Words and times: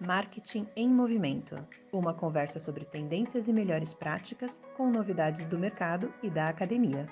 Marketing 0.00 0.66
em 0.74 0.88
Movimento 0.88 1.62
uma 1.92 2.14
conversa 2.14 2.58
sobre 2.58 2.86
tendências 2.86 3.48
e 3.48 3.52
melhores 3.52 3.92
práticas 3.92 4.58
com 4.74 4.90
novidades 4.90 5.44
do 5.44 5.58
mercado 5.58 6.12
e 6.22 6.30
da 6.30 6.48
academia. 6.48 7.06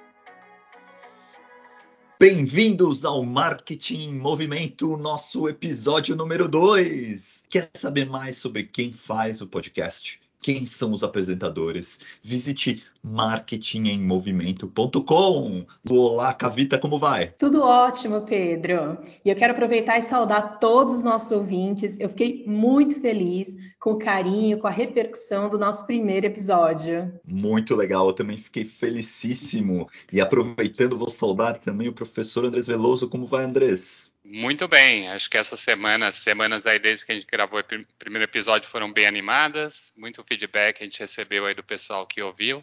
Bem-vindos 2.19 3.04
ao 3.04 3.22
Marketing 3.22 4.09
em 4.09 4.19
Movimento, 4.19 4.96
nosso 4.96 5.48
episódio 5.48 6.16
número 6.16 6.48
2. 6.48 7.45
Quer 7.51 7.71
saber 7.74 8.06
mais 8.06 8.38
sobre 8.38 8.64
quem 8.64 8.90
faz 8.90 9.42
o 9.42 9.46
podcast? 9.46 10.18
Quem 10.40 10.64
são 10.64 10.92
os 10.92 11.02
apresentadores. 11.02 11.98
Visite 12.22 12.84
marketingemmovimento.com. 13.02 15.66
Olá, 15.90 16.32
Cavita, 16.34 16.78
como 16.78 16.96
vai? 16.98 17.32
Tudo 17.38 17.62
ótimo, 17.62 18.20
Pedro. 18.23 18.98
E 19.24 19.30
eu 19.30 19.37
quero 19.37 19.52
aproveitar 19.52 19.98
e 19.98 20.02
saudar 20.02 20.59
todos 20.59 20.95
os 20.95 21.02
nossos 21.02 21.30
ouvintes. 21.32 21.98
Eu 21.98 22.09
fiquei 22.09 22.45
muito 22.46 23.01
feliz 23.01 23.56
com 23.79 23.93
o 23.93 23.98
carinho, 23.98 24.59
com 24.59 24.66
a 24.66 24.70
repercussão 24.70 25.48
do 25.48 25.59
nosso 25.59 25.87
primeiro 25.87 26.27
episódio. 26.27 27.12
Muito 27.24 27.77
legal, 27.77 28.09
eu 28.09 28.12
também 28.12 28.37
fiquei 28.37 28.65
felicíssimo. 28.65 29.88
E 30.12 30.20
aproveitando, 30.20 30.98
vou 30.98 31.10
saudar 31.10 31.59
também 31.59 31.88
o 31.88 31.93
professor 31.93 32.45
Andrés 32.45 32.66
Veloso. 32.66 33.09
Como 33.09 33.24
vai, 33.24 33.45
Andrés? 33.45 34.08
Muito 34.30 34.68
bem, 34.68 35.09
acho 35.09 35.30
que 35.30 35.38
essas 35.38 35.59
semanas, 35.59 36.16
semanas 36.16 36.66
aí 36.66 36.78
desde 36.78 37.06
que 37.06 37.12
a 37.12 37.14
gente 37.14 37.27
gravou 37.27 37.60
o 37.60 37.64
primeiro 37.98 38.24
episódio 38.24 38.68
foram 38.68 38.92
bem 38.92 39.06
animadas, 39.06 39.91
muito 39.96 40.23
feedback 40.23 40.82
a 40.82 40.84
gente 40.84 41.01
recebeu 41.01 41.46
aí 41.46 41.54
do 41.54 41.64
pessoal 41.64 42.06
que 42.06 42.20
ouviu. 42.20 42.62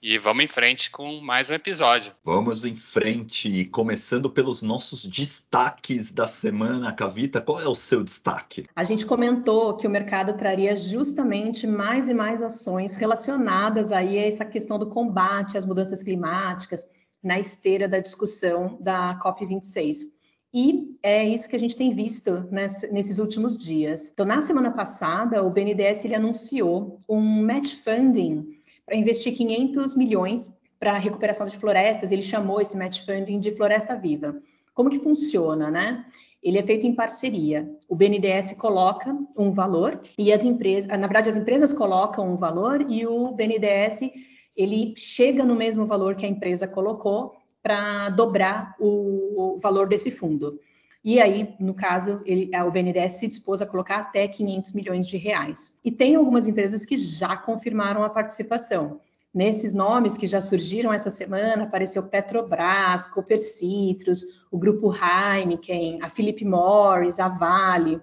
E 0.00 0.16
vamos 0.16 0.44
em 0.44 0.46
frente 0.48 0.92
com 0.92 1.20
mais 1.20 1.50
um 1.50 1.54
episódio. 1.54 2.12
Vamos 2.24 2.64
em 2.64 2.76
frente, 2.76 3.64
começando 3.66 4.30
pelos 4.30 4.62
nossos 4.62 5.04
destaques 5.04 6.12
da 6.12 6.26
semana. 6.26 6.92
Cavita, 6.92 7.40
qual 7.40 7.60
é 7.60 7.66
o 7.66 7.74
seu 7.74 8.04
destaque? 8.04 8.66
A 8.74 8.84
gente 8.84 9.04
comentou 9.04 9.76
que 9.76 9.86
o 9.86 9.90
mercado 9.90 10.36
traria 10.36 10.76
justamente 10.76 11.66
mais 11.66 12.08
e 12.08 12.14
mais 12.14 12.42
ações 12.42 12.94
relacionadas 12.94 13.90
aí 13.90 14.18
a 14.18 14.26
essa 14.26 14.44
questão 14.44 14.78
do 14.78 14.86
combate 14.86 15.58
às 15.58 15.64
mudanças 15.64 16.00
climáticas 16.00 16.86
na 17.22 17.40
esteira 17.40 17.88
da 17.88 17.98
discussão 17.98 18.78
da 18.80 19.18
COP26. 19.20 20.21
E 20.54 20.90
é 21.02 21.26
isso 21.26 21.48
que 21.48 21.56
a 21.56 21.58
gente 21.58 21.76
tem 21.76 21.94
visto 21.94 22.46
nesses 22.90 23.18
últimos 23.18 23.56
dias. 23.56 24.10
Então, 24.12 24.26
na 24.26 24.40
semana 24.42 24.70
passada, 24.70 25.42
o 25.42 25.50
BNDES 25.50 26.04
ele 26.04 26.14
anunciou 26.14 27.00
um 27.08 27.20
match 27.20 27.74
funding 27.76 28.46
para 28.84 28.94
investir 28.96 29.34
500 29.34 29.96
milhões 29.96 30.50
para 30.78 30.92
a 30.92 30.98
recuperação 30.98 31.46
de 31.46 31.56
florestas. 31.56 32.12
Ele 32.12 32.22
chamou 32.22 32.60
esse 32.60 32.76
match 32.76 33.06
funding 33.06 33.40
de 33.40 33.50
Floresta 33.52 33.96
Viva. 33.96 34.36
Como 34.74 34.90
que 34.90 34.98
funciona, 34.98 35.70
né? 35.70 36.04
Ele 36.42 36.58
é 36.58 36.62
feito 36.62 36.86
em 36.86 36.94
parceria. 36.94 37.70
O 37.88 37.94
BNDES 37.94 38.52
coloca 38.52 39.16
um 39.38 39.52
valor 39.52 40.02
e 40.18 40.32
as 40.32 40.44
empresas, 40.44 40.88
na 40.88 41.06
verdade, 41.06 41.30
as 41.30 41.36
empresas 41.36 41.72
colocam 41.72 42.30
um 42.30 42.36
valor 42.36 42.84
e 42.90 43.06
o 43.06 43.32
BNDES 43.32 44.10
ele 44.54 44.92
chega 44.96 45.44
no 45.44 45.54
mesmo 45.54 45.86
valor 45.86 46.14
que 46.14 46.26
a 46.26 46.28
empresa 46.28 46.66
colocou 46.68 47.34
para 47.62 48.10
dobrar 48.10 48.74
o, 48.78 49.54
o, 49.54 49.58
valor 49.58 49.86
desse 49.86 50.10
fundo. 50.10 50.58
E 51.04 51.20
aí, 51.20 51.54
no 51.58 51.74
caso, 51.74 52.20
ele, 52.24 52.50
o 52.56 52.70
BNDES 52.70 53.14
se 53.14 53.28
dispôs 53.28 53.60
a 53.60 53.66
colocar 53.66 53.98
até 53.98 54.26
500 54.28 54.72
milhões 54.72 55.06
de 55.06 55.16
reais. 55.16 55.80
E 55.84 55.90
tem 55.90 56.14
algumas 56.14 56.46
empresas 56.46 56.84
que 56.84 56.96
já 56.96 57.36
confirmaram 57.36 58.04
a 58.04 58.10
participação. 58.10 59.00
Nesses 59.34 59.72
nomes 59.72 60.18
que 60.18 60.26
já 60.26 60.42
surgiram 60.42 60.92
essa 60.92 61.10
semana, 61.10 61.64
apareceu 61.64 62.02
Petrobras, 62.02 63.06
Cooper 63.06 63.38
Citrus, 63.38 64.46
o 64.50 64.58
grupo 64.58 64.92
Heineken, 64.94 66.00
a 66.02 66.10
Philip 66.10 66.44
Morris, 66.44 67.18
a 67.18 67.28
Vale. 67.28 68.00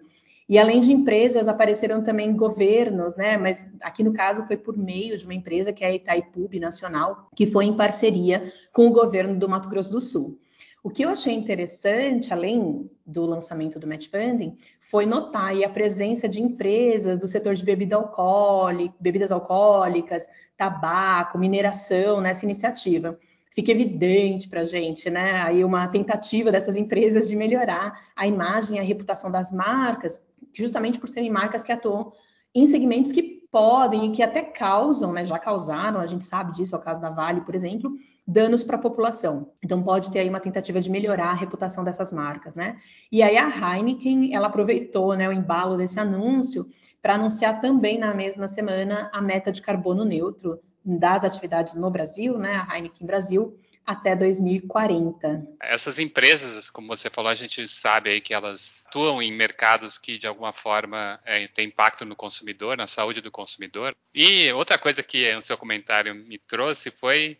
E 0.50 0.58
além 0.58 0.81
de 0.81 0.92
empresas, 0.92 1.47
apareceram 1.47 2.02
também 2.02 2.36
governos, 2.36 3.16
né? 3.16 3.38
Mas 3.38 3.72
aqui 3.83 4.03
no 4.03 4.11
caso 4.11 4.47
foi 4.47 4.58
por 4.58 4.75
meio 4.75 5.16
de 5.16 5.23
uma 5.23 5.36
empresa 5.36 5.72
que 5.72 5.83
é 5.83 5.88
a 5.88 5.94
Itaipu 5.94 6.50
Nacional, 6.59 7.30
que 7.36 7.45
foi 7.45 7.66
em 7.66 7.78
parceria 7.78 8.51
com 8.74 8.88
o 8.88 8.91
governo 8.91 9.38
do 9.38 9.47
Mato 9.47 9.69
Grosso 9.69 9.91
do 9.91 10.01
Sul. 10.01 10.40
O 10.81 10.90
que 10.90 11.03
eu 11.03 11.09
achei 11.09 11.34
interessante, 11.34 12.34
além 12.34 12.90
do 13.06 13.25
lançamento 13.25 13.78
do 13.78 13.85
Match 13.85 14.07
Funding, 14.07 14.57
foi 14.79 15.06
notar 15.06 15.53
a 15.62 15.69
presença 15.69 16.28
de 16.28 16.41
empresas 16.41 17.19
do 17.19 17.28
setor 17.28 17.53
de 17.53 17.63
bebida 17.63 17.97
alcoólica, 17.97 18.95
bebidas 19.00 19.31
alcoólicas, 19.31 20.25
tabaco, 20.57 21.38
mineração 21.38 22.22
nessa 22.22 22.45
iniciativa. 22.45 23.19
Fica 23.50 23.72
evidente 23.72 24.48
para 24.48 24.62
a 24.62 24.66
gente, 24.66 25.10
né? 25.10 25.42
Aí 25.42 25.64
uma 25.64 25.88
tentativa 25.88 26.52
dessas 26.52 26.76
empresas 26.76 27.28
de 27.28 27.36
melhorar 27.36 28.00
a 28.16 28.28
imagem 28.28 28.78
e 28.78 28.80
a 28.80 28.84
reputação 28.84 29.32
das 29.32 29.52
marcas, 29.52 30.22
justamente 30.54 31.00
por 31.00 31.10
serem 31.10 31.30
marcas 31.30 31.64
que 31.64 31.72
atuam 31.72 32.12
em 32.54 32.66
segmentos 32.66 33.12
que 33.12 33.40
podem 33.52 34.08
e 34.08 34.12
que 34.12 34.22
até 34.22 34.42
causam, 34.44 35.12
né? 35.12 35.26
Já 35.26 35.40
causaram, 35.40 36.00
a 36.00 36.06
gente 36.06 36.26
sabe 36.26 36.54
disso, 36.54 36.76
é 36.76 36.78
o 36.78 36.82
caso 36.82 37.02
da 37.02 37.10
Vale, 37.10 37.42
por 37.42 37.56
exemplo, 37.56 37.92
danos 38.26 38.64
para 38.64 38.76
a 38.76 38.80
população. 38.80 39.52
Então 39.64 39.81
pode 39.81 40.12
ter 40.12 40.20
aí 40.20 40.30
uma 40.30 40.40
tentativa 40.40 40.80
de 40.80 40.92
melhorar 40.92 41.31
a 41.31 41.34
reputação 41.34 41.84
dessas 41.84 42.14
marcas, 42.14 42.54
né? 42.54 42.78
E 43.12 43.24
aí 43.24 43.38
a 43.38 43.50
Heineken, 43.50 44.36
ela 44.36 44.48
aproveitou, 44.48 45.16
né, 45.16 45.28
o 45.28 45.34
embalo 45.34 45.76
desse 45.78 46.00
anúncio 46.00 46.68
para 47.02 47.16
anunciar 47.16 47.60
também 47.60 47.98
na 47.98 48.14
mesma 48.14 48.48
semana 48.48 49.10
a 49.12 49.22
meta 49.22 49.52
de 49.52 49.62
carbono 49.62 50.06
neutro 50.06 50.60
das 50.97 51.23
atividades 51.23 51.73
no 51.73 51.89
Brasil, 51.89 52.38
né, 52.38 52.66
a 52.67 52.75
Heineken 52.75 53.05
Brasil, 53.05 53.59
até 53.85 54.16
2040. 54.16 55.47
Essas 55.61 55.97
empresas, 55.97 56.69
como 56.69 56.88
você 56.88 57.09
falou, 57.09 57.31
a 57.31 57.35
gente 57.35 57.67
sabe 57.67 58.11
aí 58.11 58.22
que 58.22 58.33
elas 58.33 58.83
atuam 58.88 59.22
em 59.22 59.31
mercados 59.31 59.97
que 59.97 60.17
de 60.17 60.27
alguma 60.27 60.53
forma 60.53 61.19
é, 61.25 61.47
tem 61.47 61.67
impacto 61.67 62.05
no 62.05 62.16
consumidor, 62.16 62.77
na 62.77 62.85
saúde 62.85 63.19
do 63.19 63.31
consumidor. 63.31 63.95
E 64.13 64.51
outra 64.53 64.77
coisa 64.77 65.01
que 65.01 65.33
o 65.33 65.41
seu 65.41 65.57
comentário 65.57 66.13
me 66.13 66.38
trouxe 66.38 66.91
foi 66.91 67.39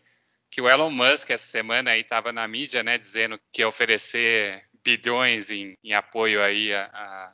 que 0.50 0.60
o 0.60 0.68
Elon 0.68 0.90
Musk 0.90 1.30
essa 1.30 1.46
semana 1.46 1.92
aí 1.92 2.00
estava 2.00 2.32
na 2.32 2.46
mídia, 2.48 2.82
né, 2.82 2.98
dizendo 2.98 3.38
que 3.52 3.62
ia 3.62 3.68
oferecer 3.68 4.64
bilhões 4.82 5.50
em, 5.50 5.78
em 5.84 5.92
apoio 5.92 6.42
aí 6.42 6.74
à, 6.74 7.32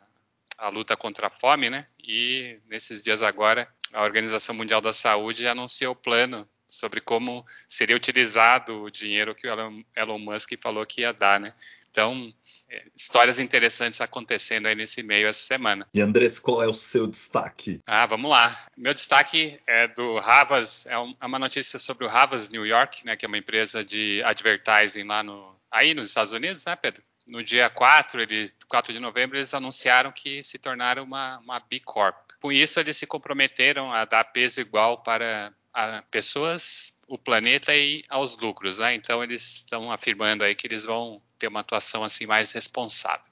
à, 0.59 0.69
luta 0.69 0.97
contra 0.97 1.29
a 1.29 1.31
fome, 1.31 1.71
né? 1.71 1.87
E 1.99 2.59
nesses 2.67 3.03
dias 3.03 3.23
agora 3.23 3.69
a 3.93 4.03
Organização 4.03 4.55
Mundial 4.55 4.81
da 4.81 4.93
Saúde 4.93 5.47
anunciou 5.47 5.93
o 5.93 5.97
plano 5.97 6.49
sobre 6.69 7.01
como 7.01 7.47
seria 7.69 7.97
utilizado 7.97 8.83
o 8.83 8.91
dinheiro 8.91 9.35
que 9.35 9.47
o 9.47 9.51
Elon, 9.51 9.83
Elon 9.95 10.19
Musk 10.19 10.53
falou 10.61 10.85
que 10.85 11.03
ia 11.03 11.13
dar, 11.13 11.39
né? 11.39 11.55
Então, 11.91 12.31
é, 12.69 12.85
histórias 12.95 13.39
interessantes 13.39 14.03
acontecendo 14.03 14.67
aí 14.67 14.75
nesse 14.75 15.03
meio 15.03 15.27
essa 15.27 15.41
semana. 15.41 15.89
E 15.95 16.01
Andrés, 16.03 16.39
qual 16.39 16.63
é 16.63 16.67
o 16.67 16.75
seu 16.75 17.07
destaque? 17.07 17.81
Ah, 17.87 18.05
vamos 18.05 18.31
lá. 18.31 18.67
Meu 18.77 18.93
destaque 18.93 19.59
é 19.67 19.89
do 19.89 20.19
Havas, 20.19 20.85
é, 20.85 20.93
é 20.93 21.27
uma 21.27 21.39
notícia 21.39 21.79
sobre 21.79 22.05
o 22.05 22.09
Havas 22.11 22.51
New 22.51 22.67
York, 22.67 23.07
né, 23.07 23.17
que 23.17 23.25
é 23.25 23.29
uma 23.29 23.39
empresa 23.39 23.83
de 23.83 24.23
advertising 24.25 25.05
lá 25.05 25.23
no, 25.23 25.57
aí 25.71 25.95
nos 25.95 26.09
Estados 26.09 26.33
Unidos, 26.33 26.65
né, 26.67 26.77
Pedro? 26.77 27.03
No 27.27 27.43
dia 27.43 27.71
4, 27.71 28.21
ele, 28.21 28.51
4 28.69 28.93
de 28.93 29.01
novembro, 29.01 29.39
eles 29.39 29.55
anunciaram 29.55 30.13
que 30.13 30.43
se 30.43 30.59
tornaram 30.59 31.03
uma, 31.03 31.39
uma 31.39 31.59
B 31.59 31.81
Corp. 31.81 32.26
Com 32.41 32.53
isso, 32.53 32.79
eles 32.79 32.97
se 32.97 33.07
comprometeram 33.07 33.93
a 33.93 34.05
dar 34.05 34.25
peso 34.25 34.61
igual 34.61 35.03
para 35.03 35.53
a 35.73 36.03
pessoas, 36.11 36.99
o 37.07 37.19
planeta 37.19 37.75
e 37.75 38.03
aos 38.09 38.37
lucros, 38.37 38.79
né? 38.79 38.95
Então 38.95 39.23
eles 39.23 39.57
estão 39.57 39.93
afirmando 39.93 40.43
aí 40.43 40.55
que 40.55 40.67
eles 40.67 40.85
vão 40.85 41.23
ter 41.39 41.49
uma 41.49 41.61
atuação 41.61 42.03
assim 42.03 42.27
mais 42.27 42.53
responsável. 42.53 43.27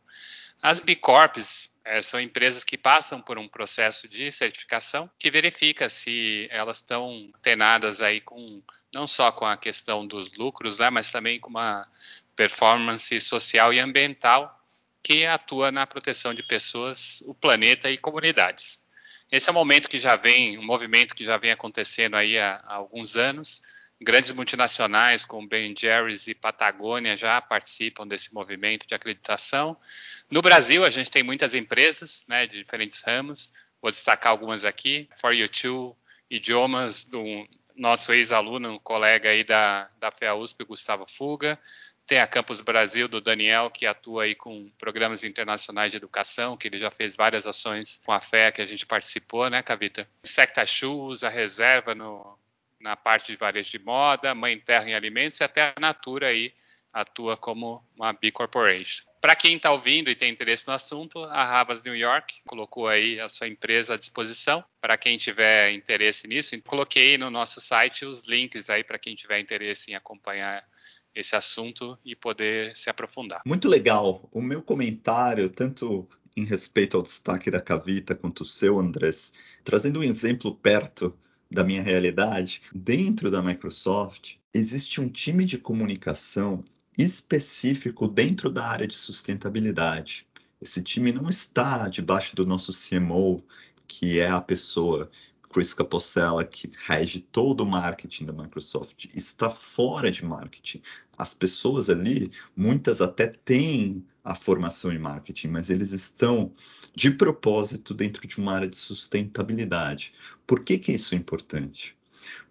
As 0.63 0.81
B 0.81 0.97
Corps 0.97 1.79
é, 1.85 2.01
são 2.01 2.21
empresas 2.21 2.65
que 2.65 2.79
passam 2.79 3.21
por 3.21 3.39
um 3.39 3.49
processo 3.49 4.09
de 4.09 4.31
certificação 4.33 5.11
que 5.19 5.31
verifica 5.31 5.91
se 5.91 6.49
elas 6.51 6.79
estão 6.79 7.31
tenadas 7.43 8.01
aí 8.01 8.21
com 8.21 8.63
não 8.93 9.07
só 9.07 9.33
com 9.33 9.45
a 9.45 9.57
questão 9.57 10.07
dos 10.07 10.33
lucros, 10.33 10.79
né, 10.79 10.89
mas 10.89 11.11
também 11.11 11.41
com 11.41 11.51
uma 11.51 11.87
performance 12.37 13.21
social 13.21 13.73
e 13.73 13.81
ambiental 13.81 14.59
que 15.03 15.27
atua 15.27 15.71
na 15.71 15.87
proteção 15.87 16.33
de 16.33 16.43
pessoas, 16.43 17.23
o 17.27 17.35
planeta 17.35 17.91
e 17.91 17.99
comunidades. 17.99 18.84
Esse 19.35 19.49
é 19.49 19.53
um 19.53 19.57
momento 19.57 19.91
que 19.91 19.99
já 19.99 20.15
vem, 20.15 20.57
um 20.57 20.65
movimento 20.65 21.13
que 21.13 21.25
já 21.25 21.37
vem 21.37 21.51
acontecendo 21.51 22.15
aí 22.15 22.39
há, 22.39 22.63
há 22.65 22.75
alguns 22.77 23.17
anos. 23.17 23.63
Grandes 24.01 24.31
multinacionais 24.31 25.25
como 25.25 25.49
Ben 25.49 25.75
Jerry's 25.77 26.29
e 26.29 26.37
Patagônia 26.37 27.17
já 27.17 27.41
participam 27.41 28.07
desse 28.07 28.33
movimento 28.33 28.87
de 28.87 28.95
acreditação. 28.95 29.77
No 30.31 30.41
Brasil, 30.41 30.85
a 30.85 30.91
gente 30.91 31.11
tem 31.11 31.25
muitas 31.25 31.53
empresas 31.53 32.25
né, 32.29 32.47
de 32.47 32.63
diferentes 32.63 33.03
ramos. 33.03 33.53
Vou 33.83 33.91
destacar 33.91 34.31
algumas 34.31 34.65
aqui. 34.65 35.09
For 35.21 35.35
You 35.35 35.49
Too, 35.49 35.97
Idiomas, 36.31 37.05
do 37.05 37.25
nosso 37.75 38.13
ex-aluno, 38.13 38.79
colega 38.79 39.31
aí 39.31 39.43
da, 39.43 39.91
da 39.99 40.13
FEA-USP, 40.13 40.63
Gustavo 40.65 41.07
Fuga. 41.09 41.59
Tem 42.07 42.19
a 42.19 42.27
Campus 42.27 42.61
Brasil 42.61 43.09
do 43.09 43.21
Daniel, 43.21 43.71
que 43.71 43.87
atua 43.87 44.25
aí 44.25 44.35
com 44.35 44.71
programas 44.79 45.25
internacionais 45.25 45.91
de 45.91 45.97
educação, 45.97 46.57
que 46.57 46.69
ele 46.69 46.79
já 46.79 46.91
fez 46.91 47.17
várias 47.17 47.47
ações 47.47 48.01
com 48.05 48.13
a 48.13 48.21
fé 48.21 48.53
que 48.53 48.61
a 48.61 48.67
gente 48.67 48.85
participou, 48.85 49.49
né, 49.49 49.63
Cavita? 49.63 50.07
Secta 50.23 50.67
Shoes, 50.67 51.25
a 51.25 51.31
reserva 51.31 51.95
no, 51.95 52.39
na 52.79 52.95
parte 52.95 53.33
de 53.33 53.39
varejo 53.39 53.71
de 53.71 53.79
moda, 53.79 54.35
Mãe 54.35 54.59
Terra 54.61 54.89
em 54.89 54.95
Alimentos 54.95 55.41
e 55.41 55.45
até 55.45 55.63
a 55.63 55.81
Natura 55.81 56.29
aí 56.29 56.53
atua 56.93 57.37
como 57.37 57.83
uma 57.97 58.13
B 58.13 58.31
Corporation. 58.31 59.03
para 59.21 59.35
quem 59.35 59.57
está 59.57 59.73
ouvindo 59.73 60.11
e 60.11 60.15
tem 60.15 60.31
interesse 60.31 60.69
no 60.69 60.75
assunto, 60.75 61.25
a 61.25 61.45
Ravas 61.45 61.83
New 61.83 61.97
York 61.97 62.43
colocou 62.47 62.87
aí 62.87 63.19
a 63.19 63.29
sua 63.31 63.49
empresa 63.49 63.95
à 63.95 63.97
disposição. 63.97 64.63
Para 64.83 64.99
quem 64.99 65.17
tiver 65.17 65.73
interesse 65.73 66.29
nisso, 66.29 66.61
coloquei 66.63 67.17
no 67.17 67.31
nosso 67.31 67.59
site 67.59 68.05
os 68.05 68.25
links 68.25 68.69
aí 68.69 68.85
para 68.85 68.99
quem 68.99 69.15
tiver 69.15 69.41
interesse 69.41 69.91
em 69.91 69.95
acompanhar 69.95 70.63
esse 71.15 71.37
assunto 71.37 71.99
e 72.05 72.17
poder 72.17 72.77
se 72.77 72.91
aprofundar. 72.91 73.43
Muito 73.47 73.69
legal. 73.69 74.29
O 74.33 74.43
meu 74.43 74.63
comentário, 74.63 75.49
tanto 75.49 76.09
em 76.37 76.45
respeito 76.45 76.97
ao 76.97 77.03
destaque 77.03 77.51
da 77.51 77.61
Cavita 77.61 78.15
quanto 78.15 78.41
o 78.41 78.45
seu, 78.45 78.79
Andrés, 78.79 79.33
trazendo 79.63 80.01
um 80.01 80.03
exemplo 80.03 80.55
perto 80.55 81.17
da 81.51 81.63
minha 81.63 81.83
realidade, 81.83 82.61
dentro 82.75 83.31
da 83.31 83.41
Microsoft 83.41 84.37
existe 84.53 85.01
um 85.01 85.09
time 85.09 85.45
de 85.45 85.59
comunicação 85.59 86.65
específico 86.99 88.09
dentro 88.09 88.51
da 88.51 88.67
área 88.67 88.87
de 88.87 88.95
sustentabilidade. 88.95 90.27
Esse 90.61 90.83
time 90.83 91.13
não 91.13 91.29
está 91.29 91.89
debaixo 91.89 92.35
do 92.35 92.47
nosso 92.47 92.73
CMO, 92.73 93.45
que 93.87 94.19
é 94.19 94.29
a 94.29 94.41
pessoa 94.41 95.11
Chris 95.55 95.73
Capocella, 95.73 96.45
que 96.45 96.69
rege 96.85 97.21
todo 97.21 97.61
o 97.61 97.67
marketing 97.67 98.25
da 98.25 98.33
Microsoft, 98.33 99.05
está 99.15 99.49
fora 99.49 100.11
de 100.11 100.25
marketing. 100.25 100.83
As 101.17 101.33
pessoas 101.33 101.89
ali, 101.89 102.33
muitas 102.57 103.01
até 103.01 103.29
têm 103.29 104.05
a 104.25 104.35
formação 104.35 104.93
em 104.93 104.99
marketing, 104.99 105.47
mas 105.47 105.71
eles 105.71 105.93
estão 105.93 106.53
de 106.93 107.13
propósito 107.13 107.95
dentro 107.95 108.27
de 108.27 108.37
uma 108.39 108.53
área 108.53 108.67
de 108.67 108.77
sustentabilidade. 108.77 110.13
Por 110.45 110.65
que, 110.65 110.77
que 110.77 110.91
isso 110.91 111.15
é 111.15 111.19
importante? 111.19 111.97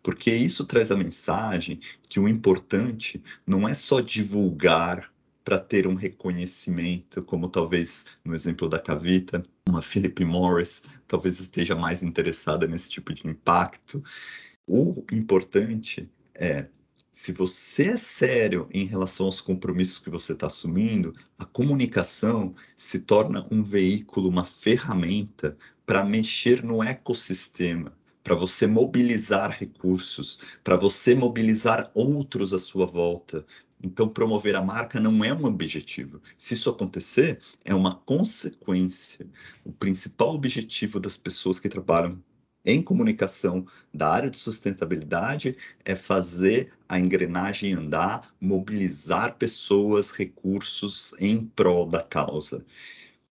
Porque 0.02 0.34
isso 0.34 0.66
traz 0.66 0.90
a 0.90 0.96
mensagem 0.96 1.82
que 2.08 2.22
o 2.22 2.28
importante 2.30 3.22
não 3.46 3.68
é 3.68 3.74
só 3.74 4.00
divulgar 4.00 5.12
para 5.44 5.60
ter 5.60 5.88
um 5.88 5.94
reconhecimento, 5.94 7.22
como 7.26 7.50
talvez 7.50 8.06
no 8.24 8.34
exemplo 8.34 8.70
da 8.70 8.80
Cavita, 8.80 9.44
uma 9.68 9.82
Philip 9.82 10.24
Morris 10.24 10.84
talvez 11.08 11.40
esteja 11.40 11.76
mais 11.76 12.04
interessada 12.04 12.68
nesse 12.68 12.90
tipo 12.90 13.14
de 13.14 13.28
impacto. 13.28 14.04
O 14.68 15.04
importante 15.12 16.04
é 16.36 16.68
se 17.12 17.32
você 17.32 17.90
é 17.90 17.98
sério 17.98 18.68
em 18.74 18.86
relação 18.86 19.28
aos 19.28 19.40
compromissos 19.40 20.00
que 20.00 20.10
você 20.10 20.34
está 20.34 20.48
assumindo, 20.48 21.14
a 21.38 21.46
comunicação 21.46 22.56
se 22.76 23.00
torna 23.00 23.48
um 23.52 23.62
veículo, 23.62 24.28
uma 24.28 24.44
ferramenta 24.44 25.56
para 25.86 26.04
mexer 26.04 26.64
no 26.64 26.82
ecossistema, 26.82 27.96
para 28.24 28.34
você 28.34 28.66
mobilizar 28.66 29.52
recursos, 29.52 30.40
para 30.64 30.76
você 30.76 31.14
mobilizar 31.14 31.92
outros 31.94 32.52
à 32.52 32.58
sua 32.58 32.88
volta, 32.88 33.46
então, 33.84 34.08
promover 34.08 34.56
a 34.56 34.62
marca 34.62 34.98
não 34.98 35.24
é 35.26 35.34
um 35.34 35.44
objetivo. 35.44 36.22
Se 36.38 36.54
isso 36.54 36.70
acontecer, 36.70 37.42
é 37.66 37.76
uma 37.76 37.94
consequência. 37.94 39.28
O 39.66 39.74
principal 39.74 40.34
objetivo 40.34 41.02
das 41.02 41.18
pessoas 41.18 41.60
que 41.60 41.68
trabalham 41.68 42.24
em 42.66 42.82
comunicação 42.82 43.68
da 43.94 44.10
área 44.10 44.30
de 44.30 44.40
sustentabilidade 44.40 45.58
é 45.84 45.96
fazer 45.96 46.72
a 46.88 46.98
engrenagem 46.98 47.74
andar, 47.74 48.34
mobilizar 48.40 49.36
pessoas, 49.36 50.12
recursos 50.12 51.14
em 51.20 51.46
prol 51.46 51.86
da 51.86 52.02
causa. 52.02 52.66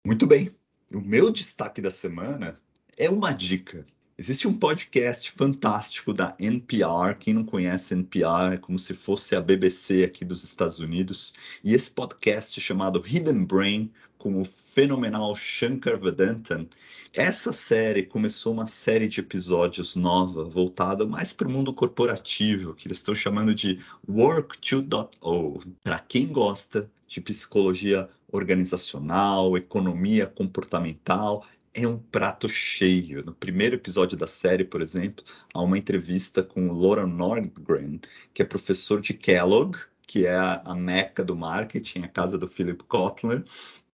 Muito 0.06 0.26
bem. 0.26 0.50
O 0.94 1.02
meu 1.02 1.30
destaque 1.30 1.82
da 1.82 1.92
semana 1.92 2.58
é 2.98 3.10
uma 3.10 3.34
dica. 3.34 3.86
Existe 4.20 4.48
um 4.48 4.54
podcast 4.54 5.30
fantástico 5.30 6.12
da 6.12 6.36
NPR. 6.40 7.16
Quem 7.20 7.36
não 7.36 7.44
conhece 7.44 7.94
NPR 7.94 8.56
é 8.56 8.58
como 8.58 8.80
se 8.80 8.96
fosse 8.96 9.36
a 9.36 9.42
BBC 9.42 10.04
aqui 10.04 10.26
dos 10.26 10.44
Estados 10.44 10.80
Unidos. 10.80 11.36
E 11.64 11.76
esse 11.76 11.92
podcast 11.92 12.60
é 12.60 12.64
chamado 12.64 13.04
Hidden 13.06 13.46
Brain, 13.46 13.92
com 14.18 14.42
o 14.42 14.44
fenomenal 14.44 15.36
Shankar 15.36 16.00
Vedantam. 16.00 16.68
Essa 17.14 17.52
série 17.52 18.02
começou 18.02 18.54
uma 18.54 18.66
série 18.66 19.08
de 19.08 19.20
episódios 19.20 19.96
nova, 19.96 20.44
voltada 20.44 21.06
mais 21.06 21.32
para 21.32 21.48
o 21.48 21.52
mundo 21.52 21.72
corporativo, 21.72 22.74
que 22.74 22.88
eles 22.88 22.98
estão 22.98 23.14
chamando 23.14 23.54
de 23.54 23.80
Work 24.10 24.58
2.0. 24.58 25.64
Para 25.84 26.00
quem 26.00 26.26
gosta 26.26 26.90
de 27.08 27.22
psicologia 27.22 28.10
organizacional, 28.32 29.56
economia 29.56 30.26
comportamental, 30.26 31.46
é 31.84 31.88
um 31.88 31.98
prato 31.98 32.50
cheio. 32.50 33.24
No 33.24 33.34
primeiro 33.34 33.76
episódio 33.76 34.18
da 34.18 34.26
série, 34.26 34.64
por 34.66 34.82
exemplo, 34.82 35.24
há 35.54 35.62
uma 35.62 35.78
entrevista 35.78 36.42
com 36.42 36.70
o 36.70 36.74
Laura 36.74 37.06
Nordgren, 37.06 38.02
que 38.34 38.42
é 38.42 38.46
professor 38.46 39.00
de 39.00 39.14
Kellogg, 39.14 39.78
que 40.08 40.26
é 40.26 40.36
a, 40.36 40.74
meca 40.74 41.24
do 41.24 41.36
marketing, 41.36 42.04
a 42.04 42.08
casa 42.08 42.38
do 42.38 42.48
Philip 42.48 42.84
Kotler, 42.86 43.44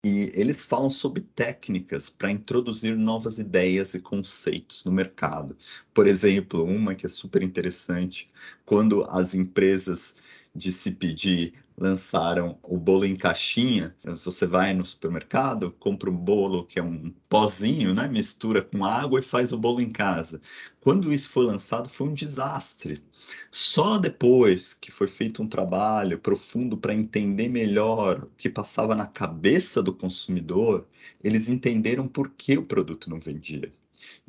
e 0.05 0.31
eles 0.35 0.65
falam 0.65 0.91
sobre 0.91 1.23
técnicas 1.23 2.11
para 2.11 2.31
introduzir 2.31 2.97
novas 2.97 3.39
ideias 3.39 3.95
e 3.95 4.01
conceitos 4.01 4.85
no 4.85 4.93
mercado. 4.93 5.57
Por 5.95 6.07
exemplo, 6.07 6.65
uma 6.65 6.95
que 6.95 7.07
é 7.07 7.09
super 7.09 7.43
interessante, 7.43 8.29
quando 8.65 9.05
as 9.05 9.35
empresas 9.35 10.15
de 10.55 10.73
se 10.73 10.91
pedir 10.91 11.55
lançaram 11.77 12.59
o 12.63 12.77
bolo 12.77 13.07
em 13.07 13.17
caixinha. 13.17 13.97
Você 14.05 14.47
vai 14.47 14.75
no 14.75 14.85
supermercado, 14.85 15.73
compra 15.79 16.11
um 16.11 16.17
bolo 16.17 16.65
que 16.65 16.79
é 16.79 16.83
um 16.83 17.11
pozinho, 17.29 17.95
né? 17.95 18.07
mistura 18.07 18.63
com 18.63 18.85
água 18.85 19.21
e 19.21 19.23
faz 19.23 19.53
o 19.53 19.59
bolo 19.59 19.81
em 19.81 19.91
casa. 19.91 20.41
Quando 20.81 21.13
isso 21.13 21.31
foi 21.31 21.47
lançado, 21.47 21.89
foi 21.89 22.09
um 22.09 22.15
desastre. 22.15 23.03
Só 23.51 23.97
depois 23.97 24.75
que 24.75 24.91
foi 24.91 25.07
feito 25.07 25.43
um 25.43 25.49
trabalho 25.49 26.19
profundo 26.19 26.77
para 26.77 26.95
entender 26.95 27.49
melhor 27.49 28.25
o 28.25 28.31
que 28.37 28.51
passava 28.51 28.95
na 28.95 29.07
cabeça 29.07 29.83
do 29.83 29.95
consumidor, 29.95 30.87
eles 31.25 31.49
entenderam 31.49 32.07
por 32.07 32.31
que 32.31 32.59
o 32.59 32.67
produto 32.67 33.09
não 33.09 33.19
vendia 33.19 33.73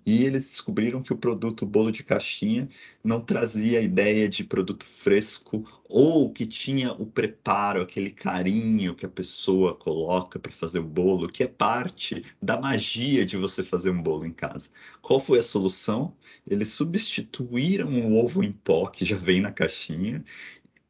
e 0.06 0.24
eles 0.24 0.50
descobriram 0.50 1.02
que 1.02 1.14
o 1.14 1.18
produto 1.18 1.66
bolo 1.66 1.92
de 1.92 2.04
caixinha 2.04 2.68
não 3.04 3.22
trazia 3.22 3.80
a 3.80 3.82
ideia 3.82 4.28
de 4.28 4.44
produto 4.44 4.84
fresco 4.84 5.64
ou 5.88 6.32
que 6.32 6.46
tinha 6.46 6.92
o 6.94 7.06
preparo, 7.06 7.82
aquele 7.82 8.10
carinho 8.10 8.96
que 8.96 9.06
a 9.06 9.10
pessoa 9.10 9.76
coloca 9.76 10.40
para 10.40 10.52
fazer 10.52 10.80
o 10.80 10.84
bolo, 10.84 11.28
que 11.28 11.44
é 11.44 11.48
parte 11.48 12.26
da 12.42 12.60
magia 12.60 13.26
de 13.26 13.38
você 13.38 13.62
fazer 13.62 13.92
um 13.92 14.02
bolo 14.02 14.26
em 14.26 14.34
casa. 14.34 14.70
Qual 15.02 15.20
foi 15.20 15.40
a 15.40 15.44
solução? 15.44 16.16
Eles 16.50 16.70
substituíram 16.70 17.92
o 17.92 18.24
ovo 18.24 18.44
em 18.44 18.52
pó 18.52 18.88
que 18.88 19.06
já 19.06 19.16
vem 19.16 19.42
na 19.42 19.52
caixinha 19.52 20.24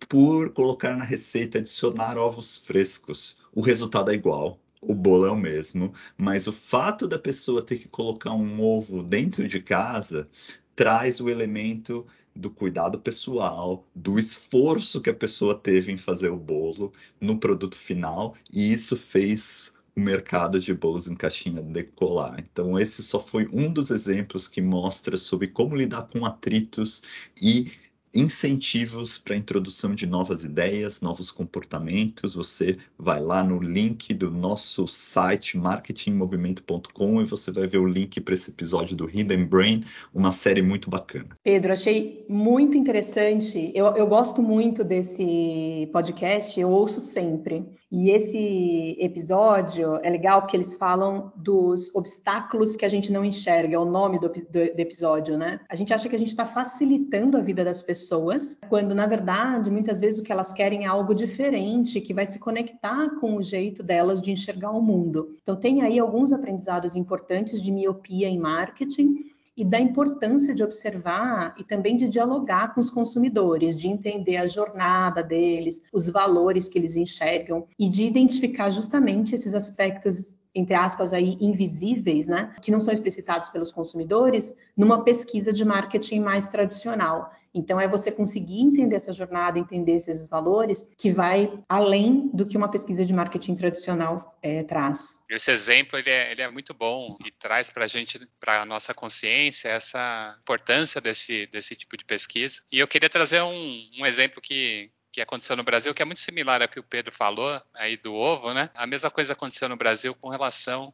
por 0.08 0.52
colocar 0.54 0.96
na 0.96 1.04
receita 1.04 1.60
adicionar 1.60 2.18
ovos 2.18 2.58
frescos. 2.58 3.38
O 3.54 3.62
resultado 3.62 4.12
é 4.12 4.14
igual 4.14 4.60
o 4.82 4.96
bolo 4.96 5.26
é 5.26 5.32
o 5.32 5.36
mesmo, 5.36 5.94
mas 6.18 6.48
o 6.48 6.52
fato 6.52 7.08
da 7.08 7.20
pessoa 7.20 7.62
ter 7.62 7.78
que 7.78 7.88
colocar 7.88 8.34
um 8.34 8.62
ovo 8.62 9.04
dentro 9.04 9.48
de 9.48 9.62
casa 9.62 10.28
traz 10.76 11.20
o 11.22 11.30
elemento 11.30 12.06
do 12.36 12.50
cuidado 12.50 13.00
pessoal, 13.00 13.86
do 13.94 14.18
esforço 14.18 15.02
que 15.02 15.10
a 15.10 15.14
pessoa 15.14 15.54
teve 15.54 15.92
em 15.92 15.98
fazer 15.98 16.30
o 16.30 16.38
bolo 16.38 16.92
no 17.20 17.38
produto 17.38 17.78
final, 17.78 18.36
e 18.52 18.72
isso 18.72 18.96
fez 18.96 19.74
o 19.96 20.00
mercado 20.00 20.60
de 20.60 20.74
bolos 20.74 21.08
em 21.08 21.16
caixinha 21.16 21.62
decolar. 21.62 22.40
Então, 22.40 22.80
esse 22.80 23.04
só 23.04 23.20
foi 23.20 23.50
um 23.52 23.72
dos 23.72 23.92
exemplos 23.92 24.48
que 24.48 24.62
mostra 24.62 25.18
sobre 25.18 25.48
como 25.50 25.76
lidar 25.76 26.08
com 26.08 26.26
atritos 26.26 27.04
e 27.40 27.72
incentivos 28.14 29.18
para 29.18 29.34
a 29.34 29.38
introdução 29.38 29.96
de 29.96 30.06
novas 30.06 30.44
ideias, 30.44 31.02
novos 31.02 31.32
comportamentos. 31.32 32.36
Você 32.36 32.78
vai 32.98 33.22
lá 33.22 33.44
no 33.44 33.60
link 33.60 34.14
do 34.14 34.30
nosso 34.30 34.88
site 34.88 35.58
marketingmovimento.com 35.58 37.22
e 37.22 37.26
você 37.26 37.52
vai 37.52 37.68
ver 37.68 37.78
o 37.78 37.88
link 37.88 38.20
para 38.20 38.34
esse 38.34 38.52
episódio 38.52 38.96
do 38.96 39.10
Hidden 39.10 39.46
Brain, 39.46 39.84
uma 40.14 40.32
série 40.32 40.62
muito 40.62 40.90
bacana. 40.90 41.30
Pedro, 41.44 41.72
achei 41.72 42.26
muito 42.28 42.78
interessante. 42.78 43.72
Eu, 43.74 43.88
eu 43.96 44.08
gosto 44.08 44.42
muito 44.42 44.84
desse 44.84 45.90
podcast, 45.94 46.60
eu 46.60 46.70
ouço 46.70 47.00
sempre. 47.00 47.66
E 47.92 48.10
esse 48.10 48.96
episódio 49.00 50.00
é 50.02 50.10
legal 50.10 50.42
porque 50.42 50.56
eles 50.56 50.78
falam 50.78 51.32
dos 51.36 51.94
obstáculos 51.94 52.78
que 52.78 52.86
a 52.86 52.90
gente 52.90 53.12
não 53.12 53.26
enxerga, 53.26 53.76
é 53.76 53.80
o 53.80 53.84
nome 53.84 54.18
do, 54.18 54.30
do, 54.30 54.42
do 54.50 54.80
episódio, 54.80 55.38
né? 55.38 55.60
A 55.70 55.76
gente 55.76 55.94
acha 55.94 56.08
que 56.08 56.16
a 56.16 56.20
gente 56.20 56.30
está 56.30 56.46
facilitando 56.46 57.36
a 57.36 57.42
vida 57.42 57.66
das 57.66 57.82
pessoas 57.82 58.01
pessoas, 58.02 58.58
quando 58.68 58.96
na 58.96 59.06
verdade 59.06 59.70
muitas 59.70 60.00
vezes 60.00 60.20
o 60.20 60.24
que 60.24 60.32
elas 60.32 60.52
querem 60.52 60.86
é 60.86 60.88
algo 60.88 61.14
diferente, 61.14 62.02
que 62.02 62.14
vai 62.14 62.26
se 62.26 62.40
conectar 62.40 63.12
com 63.20 63.36
o 63.36 63.44
jeito 63.44 63.84
delas 63.84 64.20
de 64.22 64.32
enxergar 64.32 64.72
o 64.72 64.82
mundo. 64.82 65.38
Então 65.42 65.56
tem 65.56 65.84
aí 65.84 66.00
alguns 66.00 66.34
aprendizados 66.34 66.96
importantes 66.96 67.62
de 67.62 67.72
miopia 67.72 68.28
em 68.28 68.40
marketing 68.40 69.26
e 69.56 69.66
da 69.66 69.80
importância 69.80 70.56
de 70.56 70.64
observar 70.64 71.54
e 71.60 71.64
também 71.64 71.96
de 71.96 72.08
dialogar 72.08 72.74
com 72.74 72.80
os 72.80 72.90
consumidores, 72.90 73.76
de 73.76 73.88
entender 73.88 74.38
a 74.38 74.48
jornada 74.48 75.22
deles, 75.22 75.84
os 75.94 76.10
valores 76.10 76.68
que 76.68 76.80
eles 76.80 76.96
enxergam 76.96 77.68
e 77.78 77.88
de 77.88 78.06
identificar 78.06 78.70
justamente 78.70 79.36
esses 79.36 79.54
aspectos 79.54 80.40
entre 80.54 80.76
aspas, 80.76 81.14
aí, 81.14 81.38
invisíveis, 81.40 82.28
né, 82.28 82.54
que 82.62 82.72
não 82.72 82.82
são 82.82 82.94
explicitados 82.94 83.50
pelos 83.50 83.72
consumidores, 83.72 84.54
numa 84.76 85.04
pesquisa 85.04 85.52
de 85.54 85.64
marketing 85.64 86.20
mais 86.20 86.48
tradicional. 86.48 87.32
Então, 87.54 87.80
é 87.80 87.88
você 87.88 88.12
conseguir 88.12 88.62
entender 88.62 88.96
essa 88.96 89.12
jornada, 89.12 89.60
entender 89.60 89.94
esses 89.94 90.26
valores, 90.28 90.90
que 90.98 91.12
vai 91.12 91.52
além 91.68 92.30
do 92.34 92.46
que 92.46 92.56
uma 92.56 92.72
pesquisa 92.72 93.06
de 93.06 93.14
marketing 93.14 93.56
tradicional 93.56 94.38
é, 94.42 94.64
traz. 94.64 95.26
Esse 95.30 95.52
exemplo 95.52 96.00
ele 96.00 96.10
é, 96.10 96.32
ele 96.32 96.42
é 96.42 96.50
muito 96.50 96.74
bom 96.74 97.18
e 97.26 97.32
traz 97.32 97.70
para 97.70 97.84
a 97.84 97.88
gente, 97.88 98.20
para 98.40 98.62
a 98.62 98.66
nossa 98.66 98.94
consciência, 98.94 99.68
essa 99.68 100.38
importância 100.42 101.02
desse, 101.02 101.46
desse 101.48 101.76
tipo 101.76 101.98
de 101.98 102.06
pesquisa. 102.06 102.62
E 102.72 102.80
eu 102.80 102.88
queria 102.88 103.10
trazer 103.10 103.42
um, 103.42 103.90
um 104.00 104.06
exemplo 104.06 104.42
que, 104.42 104.90
que 105.12 105.22
aconteceu 105.22 105.56
no 105.56 105.64
Brasil, 105.64 105.94
que 105.94 106.02
é 106.02 106.06
muito 106.06 106.20
similar 106.20 106.62
ao 106.62 106.70
que 106.70 106.80
o 106.80 106.84
Pedro 106.84 107.12
falou 107.14 107.62
aí 107.74 107.98
do 107.98 108.14
ovo, 108.14 108.54
né? 108.54 108.70
A 108.76 108.88
mesma 108.88 109.12
coisa 109.12 109.34
aconteceu 109.34 109.68
no 109.68 109.76
Brasil 109.76 110.16
com 110.16 110.30
relação 110.30 110.94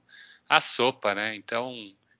à 0.50 0.60
sopa, 0.60 1.14
né? 1.14 1.36
Então, 1.36 1.74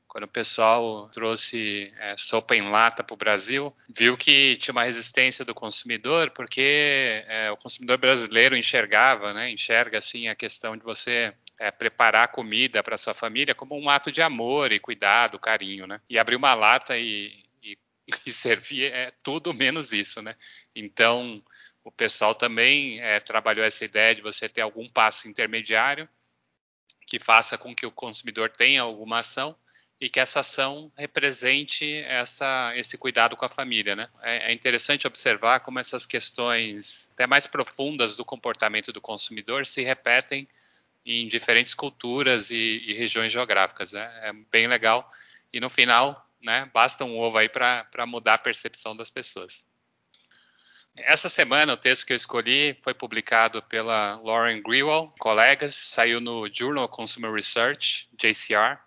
quando 0.08 0.24
o 0.24 0.28
pessoal 0.28 1.10
trouxe 1.10 1.94
é, 2.00 2.16
sopa 2.18 2.56
em 2.56 2.70
lata 2.72 3.04
para 3.04 3.14
o 3.14 3.18
Brasil, 3.18 3.76
viu 3.88 4.18
que 4.18 4.58
tinha 4.58 4.72
uma 4.72 4.84
resistência 4.84 5.46
do 5.46 5.54
consumidor, 5.54 6.32
porque 6.32 7.24
é, 7.28 7.52
o 7.52 7.58
consumidor 7.58 7.98
brasileiro 7.98 8.58
enxergava, 8.58 9.34
né, 9.34 9.52
enxerga 9.52 9.98
assim 9.98 10.28
a 10.28 10.36
questão 10.36 10.78
de 10.78 10.84
você 10.84 11.34
é, 11.60 11.70
preparar 11.72 12.30
comida 12.30 12.82
para 12.82 12.98
sua 12.98 13.14
família 13.14 13.54
como 13.54 13.78
um 13.78 13.90
ato 13.90 14.12
de 14.12 14.22
amor 14.22 14.72
e 14.72 14.80
cuidado, 14.80 15.38
carinho, 15.38 15.86
né? 15.86 16.00
E 16.10 16.18
abrir 16.18 16.36
uma 16.36 16.54
lata 16.54 16.98
e, 16.98 17.44
e, 17.62 17.78
e 18.26 18.32
servir 18.32 18.92
é 18.92 19.12
tudo 19.24 19.54
menos 19.54 19.92
isso, 19.92 20.22
né? 20.22 20.36
Então 20.76 21.44
o 21.88 21.92
pessoal 21.92 22.36
também 22.36 23.00
é, 23.00 23.18
trabalhou 23.18 23.66
essa 23.66 23.86
ideia 23.86 24.14
de 24.14 24.22
você 24.22 24.50
ter 24.50 24.60
algum 24.60 24.90
passo 24.90 25.30
intermediário 25.30 26.08
que 27.06 27.18
faça 27.18 27.58
com 27.58 27.74
que 27.74 27.86
o 27.86 27.92
consumidor 27.92 28.50
tenha 28.50 28.82
alguma 28.82 29.20
ação 29.20 29.56
e 29.98 30.10
que 30.10 30.20
essa 30.20 30.42
ação 30.42 30.92
represente 30.98 31.90
essa, 32.00 32.74
esse 32.76 32.98
cuidado 32.98 33.38
com 33.38 33.46
a 33.46 33.50
família. 33.50 33.96
Né? 33.96 34.10
É, 34.22 34.52
é, 34.52 34.54
interessante 34.54 35.08
observar 35.08 35.62
como 35.62 35.80
essas 35.80 36.06
questões 36.06 37.10
até 37.14 37.26
mais 37.26 37.48
profundas 37.48 38.18
do 38.18 38.26
comportamento 38.26 38.92
do 38.92 39.00
consumidor 39.00 39.66
se 39.66 39.82
repetem 39.82 40.46
em 41.06 41.26
diferentes 41.26 41.74
culturas 41.74 42.52
e, 42.52 42.84
e 42.86 42.96
regiões 42.96 43.32
geográficas. 43.32 43.94
Né? 43.94 44.20
É 44.24 44.34
bem 44.52 44.68
legal. 44.68 45.10
E 45.54 45.62
no 45.62 45.70
final, 45.70 46.30
né, 46.42 46.70
basta 46.74 47.06
um 47.06 47.18
ovo 47.18 47.38
aí 47.38 47.48
para 47.48 48.06
mudar 48.06 48.34
a 48.34 48.38
percepção 48.38 48.94
das 48.94 49.10
pessoas. 49.10 49.66
Essa 51.00 51.30
semana, 51.30 51.74
o 51.74 51.78
texto 51.78 52.06
que 52.06 52.14
eu 52.14 52.18
escolhi 52.18 52.78
foi 52.82 52.94
publicado 52.94 53.62
pela 53.64 54.20
Lauren 54.24 54.62
Grewal, 54.62 55.14
colegas, 55.20 55.76
saiu 55.76 56.20
no 56.20 56.52
Journal 56.52 56.86
of 56.86 56.94
Consumer 56.94 57.32
Research, 57.32 58.10
JCR, 58.18 58.80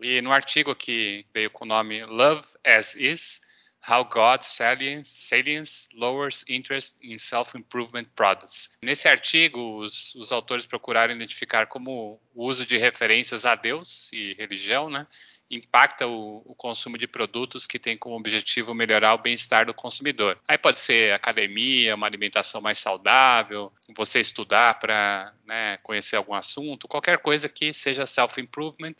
e 0.00 0.22
no 0.22 0.32
artigo 0.32 0.74
que 0.74 1.26
veio 1.32 1.50
com 1.50 1.64
o 1.64 1.68
nome 1.68 2.00
Love 2.00 2.46
as 2.64 2.94
Is, 2.94 3.40
How 3.86 4.04
God's 4.04 4.46
Salience, 4.46 5.08
Salience 5.08 5.88
Lowers 5.94 6.44
Interest 6.48 6.98
in 7.02 7.16
Self-Improvement 7.18 8.06
Products. 8.14 8.70
Nesse 8.82 9.08
artigo, 9.08 9.78
os, 9.78 10.14
os, 10.14 10.30
autores 10.30 10.66
procuraram 10.66 11.14
identificar 11.14 11.66
como 11.66 12.20
o 12.34 12.46
uso 12.46 12.66
de 12.66 12.76
referências 12.76 13.44
a 13.46 13.54
Deus 13.54 14.12
e 14.12 14.34
religião 14.34 14.90
né, 14.90 15.06
impacta 15.50 16.06
o, 16.06 16.42
o, 16.44 16.54
consumo 16.54 16.98
de 16.98 17.06
produtos 17.06 17.66
que 17.66 17.78
tem 17.78 17.96
como 17.96 18.16
objetivo 18.16 18.74
melhorar 18.74 19.14
o 19.14 19.18
bem-estar 19.18 19.64
do 19.64 19.72
consumidor. 19.72 20.38
Aí 20.46 20.58
pode 20.58 20.80
ser 20.80 21.14
academia, 21.14 21.94
uma 21.94 22.06
alimentação 22.06 22.60
mais 22.60 22.78
saudável, 22.78 23.72
você 23.96 24.20
estudar 24.20 24.78
para 24.78 25.32
né, 25.46 25.78
conhecer 25.78 26.16
algum 26.16 26.34
assunto, 26.34 26.88
qualquer 26.88 27.18
coisa 27.18 27.48
que 27.48 27.72
seja 27.72 28.06
self-improvement 28.06 28.94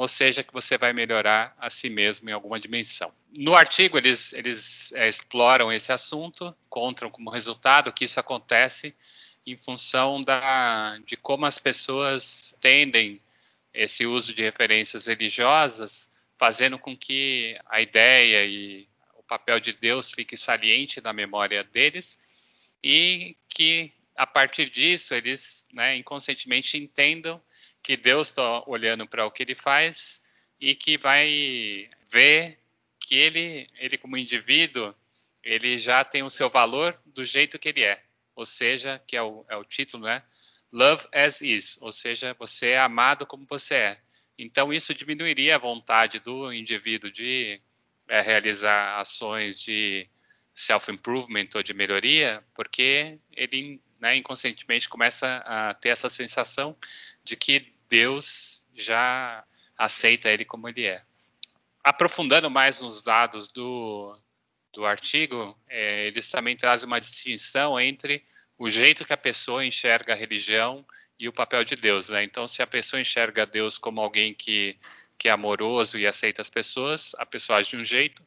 ou 0.00 0.08
seja, 0.08 0.42
que 0.42 0.50
você 0.50 0.78
vai 0.78 0.94
melhorar 0.94 1.54
a 1.58 1.68
si 1.68 1.90
mesmo 1.90 2.30
em 2.30 2.32
alguma 2.32 2.58
dimensão. 2.58 3.12
No 3.32 3.54
artigo, 3.54 3.96
eles, 3.96 4.32
eles 4.32 4.92
é, 4.92 5.08
exploram 5.08 5.72
esse 5.72 5.92
assunto, 5.92 6.54
encontram 6.66 7.10
como 7.10 7.30
resultado 7.30 7.92
que 7.92 8.04
isso 8.04 8.18
acontece 8.18 8.94
em 9.46 9.56
função 9.56 10.22
da, 10.22 10.98
de 10.98 11.16
como 11.16 11.46
as 11.46 11.58
pessoas 11.58 12.56
tendem 12.60 13.20
esse 13.72 14.04
uso 14.06 14.34
de 14.34 14.42
referências 14.42 15.06
religiosas, 15.06 16.10
fazendo 16.36 16.78
com 16.78 16.96
que 16.96 17.56
a 17.66 17.80
ideia 17.80 18.44
e 18.44 18.88
o 19.14 19.22
papel 19.22 19.60
de 19.60 19.72
Deus 19.72 20.10
fique 20.10 20.36
saliente 20.36 21.00
na 21.00 21.12
memória 21.12 21.62
deles 21.62 22.18
e 22.82 23.36
que, 23.48 23.92
a 24.16 24.26
partir 24.26 24.70
disso, 24.70 25.14
eles 25.14 25.68
né, 25.72 25.96
inconscientemente 25.96 26.76
entendam 26.76 27.40
que 27.82 27.96
Deus 27.96 28.28
está 28.28 28.62
olhando 28.66 29.06
para 29.06 29.26
o 29.26 29.30
que 29.30 29.42
ele 29.42 29.54
faz 29.54 30.26
e 30.60 30.74
que 30.74 30.98
vai 30.98 31.88
ver 32.08 32.59
que 33.10 33.16
ele, 33.16 33.66
ele 33.76 33.98
como 33.98 34.16
indivíduo, 34.16 34.94
ele 35.42 35.80
já 35.80 36.04
tem 36.04 36.22
o 36.22 36.30
seu 36.30 36.48
valor 36.48 36.96
do 37.04 37.24
jeito 37.24 37.58
que 37.58 37.70
ele 37.70 37.82
é. 37.82 38.00
Ou 38.36 38.46
seja, 38.46 39.02
que 39.04 39.16
é 39.16 39.22
o, 39.22 39.44
é 39.48 39.56
o 39.56 39.64
título, 39.64 40.04
né? 40.04 40.22
Love 40.70 41.08
as 41.12 41.40
is, 41.40 41.76
ou 41.82 41.90
seja, 41.90 42.36
você 42.38 42.68
é 42.68 42.78
amado 42.78 43.26
como 43.26 43.44
você 43.48 43.74
é. 43.74 44.00
Então, 44.38 44.72
isso 44.72 44.94
diminuiria 44.94 45.56
a 45.56 45.58
vontade 45.58 46.20
do 46.20 46.52
indivíduo 46.52 47.10
de 47.10 47.60
é, 48.06 48.20
realizar 48.20 49.00
ações 49.00 49.60
de 49.60 50.08
self-improvement 50.54 51.48
ou 51.56 51.64
de 51.64 51.74
melhoria, 51.74 52.44
porque 52.54 53.18
ele 53.32 53.82
né, 53.98 54.14
inconscientemente 54.18 54.88
começa 54.88 55.38
a 55.38 55.74
ter 55.74 55.88
essa 55.88 56.08
sensação 56.08 56.76
de 57.24 57.34
que 57.34 57.74
Deus 57.88 58.62
já 58.72 59.44
aceita 59.76 60.28
ele 60.30 60.44
como 60.44 60.68
ele 60.68 60.84
é. 60.84 61.02
Aprofundando 61.82 62.50
mais 62.50 62.80
nos 62.80 63.02
dados 63.02 63.48
do, 63.48 64.16
do 64.72 64.84
artigo, 64.84 65.58
é, 65.68 66.06
eles 66.06 66.28
também 66.28 66.56
trazem 66.56 66.86
uma 66.86 67.00
distinção 67.00 67.80
entre 67.80 68.24
o 68.58 68.68
jeito 68.68 69.04
que 69.04 69.12
a 69.12 69.16
pessoa 69.16 69.64
enxerga 69.64 70.12
a 70.12 70.16
religião 70.16 70.84
e 71.18 71.28
o 71.28 71.32
papel 71.32 71.64
de 71.64 71.76
Deus. 71.76 72.10
Né? 72.10 72.22
Então, 72.24 72.46
se 72.46 72.62
a 72.62 72.66
pessoa 72.66 73.00
enxerga 73.00 73.46
Deus 73.46 73.78
como 73.78 74.00
alguém 74.00 74.34
que, 74.34 74.76
que 75.18 75.28
é 75.28 75.30
amoroso 75.30 75.98
e 75.98 76.06
aceita 76.06 76.42
as 76.42 76.50
pessoas, 76.50 77.14
a 77.18 77.24
pessoa 77.24 77.58
age 77.58 77.70
de 77.70 77.76
um 77.76 77.84
jeito. 77.84 78.22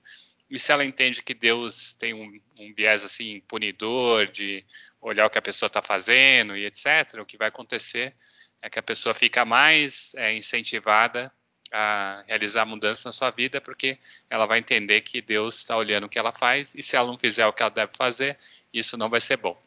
E 0.49 0.59
se 0.59 0.71
ela 0.71 0.83
entende 0.83 1.21
que 1.21 1.33
Deus 1.33 1.93
tem 1.93 2.13
um, 2.13 2.39
um 2.57 2.73
viés 2.73 3.05
assim 3.05 3.39
punidor, 3.47 4.27
de 4.27 4.65
olhar 5.01 5.25
o 5.25 5.29
que 5.29 5.37
a 5.37 5.41
pessoa 5.41 5.67
está 5.67 5.81
fazendo 5.81 6.55
e 6.57 6.65
etc., 6.65 7.19
o 7.19 7.25
que 7.25 7.37
vai 7.37 7.47
acontecer 7.49 8.15
é 8.61 8.69
que 8.69 8.79
a 8.79 8.83
pessoa 8.83 9.13
fica 9.13 9.43
mais 9.45 10.13
é, 10.15 10.33
incentivada 10.33 11.31
a 11.73 12.23
realizar 12.27 12.65
mudança 12.65 13.09
na 13.09 13.11
sua 13.11 13.31
vida, 13.31 13.59
porque 13.59 13.97
ela 14.29 14.45
vai 14.45 14.59
entender 14.59 15.01
que 15.01 15.21
Deus 15.21 15.57
está 15.57 15.75
olhando 15.75 16.05
o 16.05 16.09
que 16.09 16.19
ela 16.19 16.31
faz 16.31 16.75
e 16.75 16.83
se 16.83 16.95
ela 16.95 17.07
não 17.07 17.17
fizer 17.17 17.47
o 17.47 17.51
que 17.51 17.63
ela 17.63 17.71
deve 17.71 17.91
fazer, 17.97 18.37
isso 18.71 18.95
não 18.95 19.09
vai 19.09 19.19
ser 19.19 19.37
bom. 19.37 19.59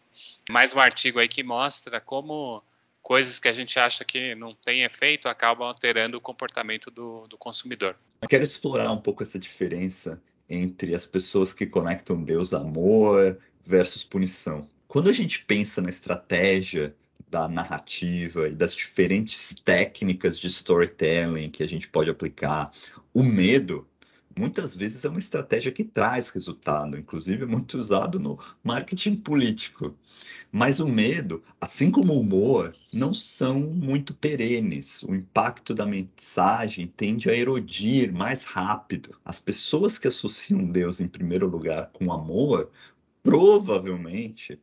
Mais 0.49 0.73
um 0.73 0.79
artigo 0.79 1.19
aí 1.19 1.27
que 1.27 1.43
mostra 1.43 2.01
como 2.01 2.63
coisas 3.03 3.41
que 3.41 3.49
a 3.49 3.53
gente 3.53 3.77
acha 3.79 4.05
que 4.05 4.37
não 4.37 4.55
tem 4.55 4.85
efeito 4.85 5.29
acabam 5.29 5.67
alterando 5.67 6.17
o 6.17 6.21
comportamento 6.21 6.91
do, 6.93 7.27
do 7.27 7.37
consumidor. 7.37 7.97
Eu 8.23 8.29
quero 8.29 8.45
explorar 8.45 8.93
um 8.93 9.01
pouco 9.01 9.25
essa 9.25 9.39
diferença 9.39 10.23
entre 10.49 10.95
as 10.95 11.05
pessoas 11.05 11.53
que 11.53 11.67
conectam 11.67 12.23
Deus 12.23 12.55
amor 12.55 13.37
versus 13.65 14.05
punição. 14.05 14.69
Quando 14.87 15.11
a 15.11 15.13
gente 15.13 15.45
pensa 15.45 15.83
na 15.83 15.91
estratégia 15.91 16.95
da 17.29 17.49
narrativa 17.49 18.49
e 18.49 18.55
das 18.55 18.75
diferentes 18.75 19.55
técnicas 19.65 20.39
de 20.39 20.47
storytelling 20.47 21.51
que 21.51 21.63
a 21.63 21.69
gente 21.69 21.89
pode 21.89 22.11
aplicar, 22.11 22.73
o 23.13 23.23
medo 23.23 23.87
muitas 24.39 24.77
vezes 24.77 25.05
é 25.05 25.09
uma 25.09 25.19
estratégia 25.19 25.73
que 25.73 25.83
traz 25.83 26.29
resultado, 26.29 26.99
inclusive 26.99 27.45
é 27.45 27.47
muito 27.47 27.79
usado 27.79 28.21
no 28.21 28.39
marketing 28.63 29.17
político. 29.17 29.97
Mas 30.53 30.79
o 30.79 30.87
medo, 30.87 31.43
assim 31.61 31.91
como 31.91 32.15
o 32.15 32.21
humor, 32.21 32.75
não 32.93 33.13
são 33.13 33.61
muito 33.61 34.15
perenes. 34.15 35.03
O 35.03 35.15
impacto 35.15 35.75
da 35.75 35.85
mensagem 35.85 36.87
tende 36.87 37.29
a 37.29 37.35
erodir 37.35 38.13
mais 38.13 38.45
rápido. 38.45 39.17
As 39.25 39.41
pessoas 39.41 39.99
que 39.99 40.09
associam 40.09 40.65
Deus 40.65 41.01
em 41.01 41.09
primeiro 41.09 41.47
lugar 41.47 41.91
com 41.93 42.13
amor, 42.13 42.71
provavelmente 43.23 44.59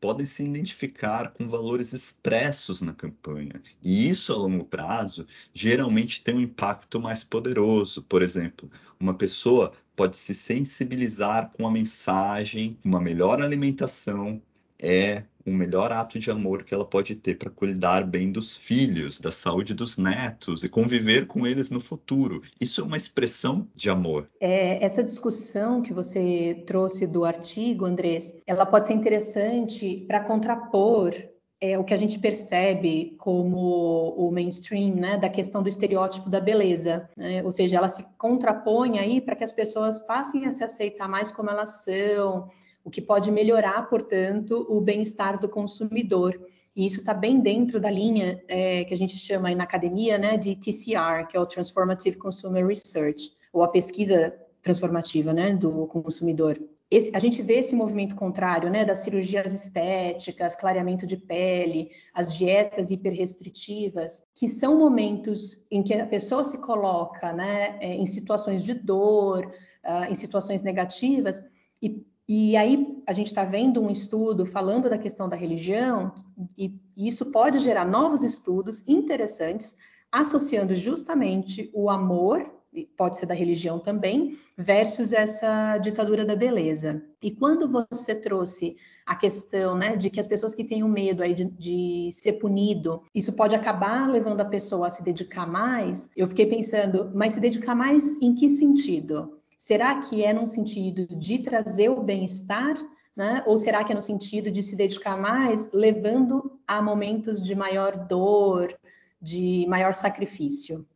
podem 0.00 0.26
se 0.26 0.44
identificar 0.44 1.32
com 1.32 1.48
valores 1.48 1.92
expressos 1.92 2.80
na 2.80 2.92
campanha. 2.92 3.62
E 3.82 4.08
isso, 4.08 4.32
a 4.32 4.36
longo 4.36 4.64
prazo, 4.64 5.26
geralmente 5.54 6.22
tem 6.22 6.34
um 6.34 6.40
impacto 6.40 7.00
mais 7.00 7.24
poderoso. 7.24 8.02
Por 8.02 8.22
exemplo, 8.22 8.70
uma 9.00 9.14
pessoa 9.14 9.72
pode 9.94 10.16
se 10.16 10.34
sensibilizar 10.34 11.50
com 11.56 11.66
a 11.66 11.70
mensagem, 11.70 12.78
uma 12.84 13.00
melhor 13.00 13.40
alimentação 13.40 14.42
é 14.80 15.24
o 15.46 15.50
melhor 15.50 15.92
ato 15.92 16.18
de 16.18 16.30
amor 16.30 16.64
que 16.64 16.74
ela 16.74 16.84
pode 16.84 17.14
ter 17.14 17.36
para 17.36 17.48
cuidar 17.48 18.04
bem 18.04 18.32
dos 18.32 18.56
filhos, 18.56 19.20
da 19.20 19.30
saúde 19.30 19.72
dos 19.72 19.96
netos 19.96 20.64
e 20.64 20.68
conviver 20.68 21.26
com 21.26 21.46
eles 21.46 21.70
no 21.70 21.80
futuro. 21.80 22.42
Isso 22.60 22.80
é 22.80 22.84
uma 22.84 22.96
expressão 22.96 23.68
de 23.74 23.88
amor. 23.88 24.28
É, 24.40 24.84
essa 24.84 25.04
discussão 25.04 25.82
que 25.82 25.92
você 25.92 26.64
trouxe 26.66 27.06
do 27.06 27.24
artigo, 27.24 27.84
Andrés, 27.84 28.34
ela 28.44 28.66
pode 28.66 28.88
ser 28.88 28.94
interessante 28.94 30.04
para 30.08 30.24
contrapor 30.24 31.14
é 31.60 31.78
o 31.78 31.84
que 31.84 31.94
a 31.94 31.96
gente 31.96 32.18
percebe 32.18 33.16
como 33.18 34.14
o 34.16 34.30
mainstream, 34.30 34.94
né, 34.94 35.16
da 35.16 35.28
questão 35.28 35.62
do 35.62 35.68
estereótipo 35.68 36.28
da 36.28 36.38
beleza, 36.38 37.08
né? 37.16 37.42
ou 37.42 37.50
seja, 37.50 37.78
ela 37.78 37.88
se 37.88 38.04
contrapõe 38.18 38.98
aí 38.98 39.22
para 39.22 39.34
que 39.34 39.44
as 39.44 39.52
pessoas 39.52 39.98
passem 40.00 40.44
a 40.46 40.50
se 40.50 40.62
aceitar 40.62 41.08
mais 41.08 41.32
como 41.32 41.48
elas 41.48 41.82
são, 41.82 42.48
o 42.86 42.90
que 42.90 43.02
pode 43.02 43.32
melhorar, 43.32 43.90
portanto, 43.90 44.64
o 44.70 44.80
bem-estar 44.80 45.40
do 45.40 45.48
consumidor. 45.48 46.40
E 46.74 46.86
isso 46.86 47.00
está 47.00 47.12
bem 47.12 47.40
dentro 47.40 47.80
da 47.80 47.90
linha 47.90 48.40
é, 48.46 48.84
que 48.84 48.94
a 48.94 48.96
gente 48.96 49.18
chama 49.18 49.48
aí 49.48 49.56
na 49.56 49.64
academia, 49.64 50.16
né, 50.16 50.36
de 50.36 50.54
TCR, 50.54 51.26
que 51.28 51.36
é 51.36 51.40
o 51.40 51.46
Transformative 51.46 52.16
Consumer 52.16 52.64
Research, 52.64 53.32
ou 53.52 53.64
a 53.64 53.68
pesquisa 53.68 54.32
transformativa, 54.62 55.32
né, 55.32 55.52
do 55.52 55.88
consumidor. 55.88 56.60
Esse, 56.88 57.10
a 57.12 57.18
gente 57.18 57.42
vê 57.42 57.54
esse 57.54 57.74
movimento 57.74 58.14
contrário, 58.14 58.70
né, 58.70 58.84
das 58.84 59.00
cirurgias 59.00 59.52
estéticas, 59.52 60.54
clareamento 60.54 61.08
de 61.08 61.16
pele, 61.16 61.90
as 62.14 62.32
dietas 62.32 62.92
hiperrestritivas, 62.92 64.22
que 64.32 64.46
são 64.46 64.78
momentos 64.78 65.66
em 65.68 65.82
que 65.82 65.92
a 65.92 66.06
pessoa 66.06 66.44
se 66.44 66.58
coloca, 66.58 67.32
né, 67.32 67.78
é, 67.80 67.96
em 67.96 68.06
situações 68.06 68.62
de 68.62 68.74
dor, 68.74 69.44
uh, 69.84 70.08
em 70.08 70.14
situações 70.14 70.62
negativas, 70.62 71.42
e, 71.82 72.06
e 72.28 72.56
aí 72.56 73.02
a 73.06 73.12
gente 73.12 73.28
está 73.28 73.44
vendo 73.44 73.80
um 73.82 73.90
estudo 73.90 74.44
falando 74.44 74.90
da 74.90 74.98
questão 74.98 75.28
da 75.28 75.36
religião, 75.36 76.12
e, 76.56 76.74
isso 76.96 77.30
pode 77.30 77.58
gerar 77.58 77.84
novos 77.84 78.22
estudos 78.24 78.82
interessantes, 78.88 79.76
associando 80.10 80.74
justamente 80.74 81.70
o 81.74 81.90
amor 81.90 82.50
pode 82.96 83.18
ser 83.18 83.26
da 83.26 83.34
religião 83.34 83.78
também, 83.78 84.38
versus 84.56 85.12
essa 85.12 85.78
ditadura 85.78 86.24
da 86.24 86.36
beleza. 86.36 87.02
E 87.22 87.30
quando 87.30 87.68
você 87.70 88.14
trouxe 88.14 88.76
a 89.06 89.14
questão 89.14 89.76
né, 89.76 89.96
de 89.96 90.10
que 90.10 90.20
as 90.20 90.26
pessoas 90.26 90.54
que 90.54 90.64
têm 90.64 90.82
o 90.82 90.88
medo 90.88 91.22
aí 91.22 91.32
de, 91.32 91.44
de, 91.44 92.10
ser 92.12 92.34
punido, 92.34 93.02
isso 93.14 93.32
pode 93.32 93.54
acabar 93.54 94.10
levando 94.10 94.40
a 94.40 94.44
pessoa 94.44 94.88
a 94.88 94.90
se 94.90 95.02
dedicar 95.02 95.46
mais, 95.46 96.10
eu 96.16 96.26
fiquei 96.26 96.46
pensando, 96.46 97.10
mas 97.14 97.34
se 97.34 97.40
dedicar 97.40 97.74
mais 97.74 98.20
em 98.20 98.34
que 98.34 98.48
sentido? 98.48 99.35
Será 99.66 99.96
que 99.96 100.24
é 100.24 100.32
no 100.32 100.46
sentido 100.46 101.08
de 101.16 101.40
trazer 101.40 101.88
o 101.88 102.00
bem-estar? 102.00 102.76
Né? 103.16 103.42
Ou 103.44 103.58
será 103.58 103.82
que 103.82 103.90
é 103.90 103.96
no 103.96 104.00
sentido 104.00 104.48
de 104.48 104.62
se 104.62 104.76
dedicar 104.76 105.16
mais, 105.16 105.68
levando 105.72 106.60
a 106.68 106.80
momentos 106.80 107.42
de 107.42 107.52
maior 107.56 107.96
dor, 108.06 108.72
de 109.20 109.66
maior 109.68 109.92
sacrifício? 109.92 110.86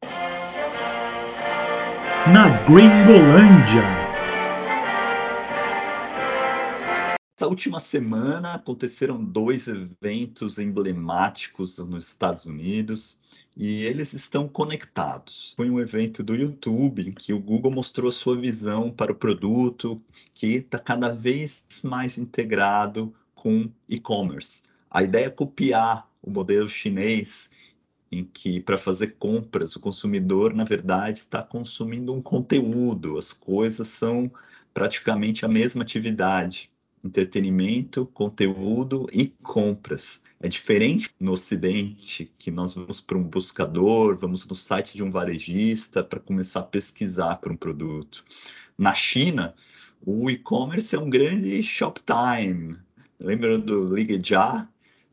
na 2.32 2.50
Gringolândia. 2.64 3.99
Essa 7.40 7.48
última 7.48 7.80
semana 7.80 8.52
aconteceram 8.52 9.24
dois 9.24 9.66
eventos 9.66 10.58
emblemáticos 10.58 11.78
nos 11.78 12.08
Estados 12.08 12.44
Unidos 12.44 13.18
e 13.56 13.82
eles 13.84 14.12
estão 14.12 14.46
conectados. 14.46 15.54
Foi 15.56 15.70
um 15.70 15.80
evento 15.80 16.22
do 16.22 16.34
YouTube 16.34 17.08
em 17.08 17.12
que 17.12 17.32
o 17.32 17.40
Google 17.40 17.72
mostrou 17.72 18.12
sua 18.12 18.38
visão 18.38 18.90
para 18.90 19.12
o 19.12 19.14
produto 19.14 19.98
que 20.34 20.56
está 20.56 20.78
cada 20.78 21.08
vez 21.08 21.64
mais 21.82 22.18
integrado 22.18 23.10
com 23.34 23.70
e-commerce. 23.88 24.60
A 24.90 25.02
ideia 25.02 25.28
é 25.28 25.30
copiar 25.30 26.06
o 26.20 26.30
modelo 26.30 26.68
chinês 26.68 27.50
em 28.12 28.22
que 28.22 28.60
para 28.60 28.76
fazer 28.76 29.16
compras 29.18 29.74
o 29.74 29.80
consumidor 29.80 30.52
na 30.52 30.64
verdade 30.64 31.20
está 31.20 31.42
consumindo 31.42 32.12
um 32.12 32.20
conteúdo, 32.20 33.16
as 33.16 33.32
coisas 33.32 33.88
são 33.88 34.30
praticamente 34.74 35.46
a 35.46 35.48
mesma 35.48 35.82
atividade, 35.82 36.69
entretenimento, 37.04 38.06
conteúdo 38.06 39.06
e 39.12 39.28
compras. 39.42 40.20
É 40.40 40.48
diferente 40.48 41.10
no 41.18 41.32
Ocidente, 41.32 42.32
que 42.38 42.50
nós 42.50 42.74
vamos 42.74 43.00
para 43.00 43.18
um 43.18 43.22
buscador, 43.22 44.16
vamos 44.16 44.46
no 44.46 44.54
site 44.54 44.96
de 44.96 45.02
um 45.02 45.10
varejista 45.10 46.02
para 46.02 46.20
começar 46.20 46.60
a 46.60 46.64
pesquisar 46.64 47.36
para 47.36 47.52
um 47.52 47.56
produto. 47.56 48.24
Na 48.76 48.94
China, 48.94 49.54
o 50.04 50.30
e-commerce 50.30 50.94
é 50.94 50.98
um 50.98 51.10
grande 51.10 51.62
shoptime. 51.62 52.76
Lembra 53.18 53.58
do 53.58 53.94
Ligue 53.94 54.20
Já? 54.22 54.68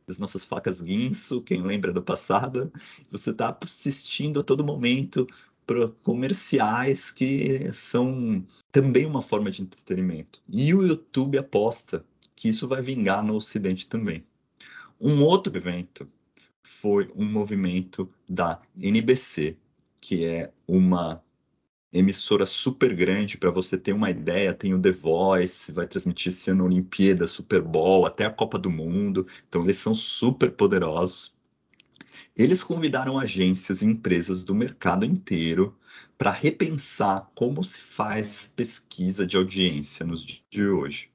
das 0.08 0.18
nossas 0.18 0.46
facas 0.46 0.82
guinso, 0.82 1.42
quem 1.42 1.62
lembra 1.62 1.92
do 1.92 2.02
passado, 2.02 2.72
você 3.12 3.32
está 3.32 3.56
assistindo 3.62 4.40
a 4.40 4.44
todo 4.44 4.64
momento 4.64 5.28
para 5.68 5.90
comerciais 6.02 7.12
que 7.12 7.72
são 7.74 8.44
também 8.72 9.06
uma 9.06 9.22
forma 9.22 9.52
de 9.52 9.62
entretenimento. 9.62 10.42
E 10.50 10.74
o 10.74 10.82
YouTube 10.82 11.38
aposta 11.38 12.06
que 12.36 12.48
isso 12.48 12.68
vai 12.68 12.82
vingar 12.82 13.24
no 13.24 13.36
Ocidente 13.36 13.88
também. 13.88 14.24
Um 15.00 15.22
outro 15.24 15.56
evento 15.56 16.10
foi 16.64 17.08
um 17.16 17.26
movimento 17.26 18.10
da 18.28 18.62
NBC, 18.76 19.58
que 20.00 20.26
é 20.26 20.52
uma 20.68 21.22
emissora 21.92 22.46
super 22.46 22.96
grande 22.96 23.38
para 23.38 23.52
você 23.52 23.78
ter 23.78 23.94
uma 23.94 24.10
ideia. 24.10 24.54
Tem 24.54 24.74
o 24.74 24.82
The 24.82 24.92
Voice, 24.92 25.72
vai 25.72 25.88
transmitir 25.88 26.32
esse 26.32 26.50
ano 26.52 26.66
Olimpíada, 26.66 27.28
Super 27.28 27.62
Bowl, 27.62 28.06
até 28.06 28.26
a 28.26 28.32
Copa 28.32 28.58
do 28.58 28.70
Mundo. 28.70 29.28
Então 29.48 29.64
eles 29.64 29.78
são 29.78 29.94
super 29.94 30.52
poderosos. 30.52 31.36
Eles 32.38 32.64
convidaram 32.64 33.18
agências 33.18 33.82
e 33.82 33.86
empresas 33.86 34.44
do 34.44 34.54
mercado 34.54 35.04
inteiro 35.04 35.76
para 36.20 36.30
repensar 36.30 37.32
como 37.34 37.64
se 37.64 37.82
faz 37.82 38.54
pesquisa 38.56 39.26
de 39.26 39.36
audiência 39.36 40.06
nos 40.06 40.24
dias 40.24 40.44
de 40.48 40.68
hoje. 40.68 41.10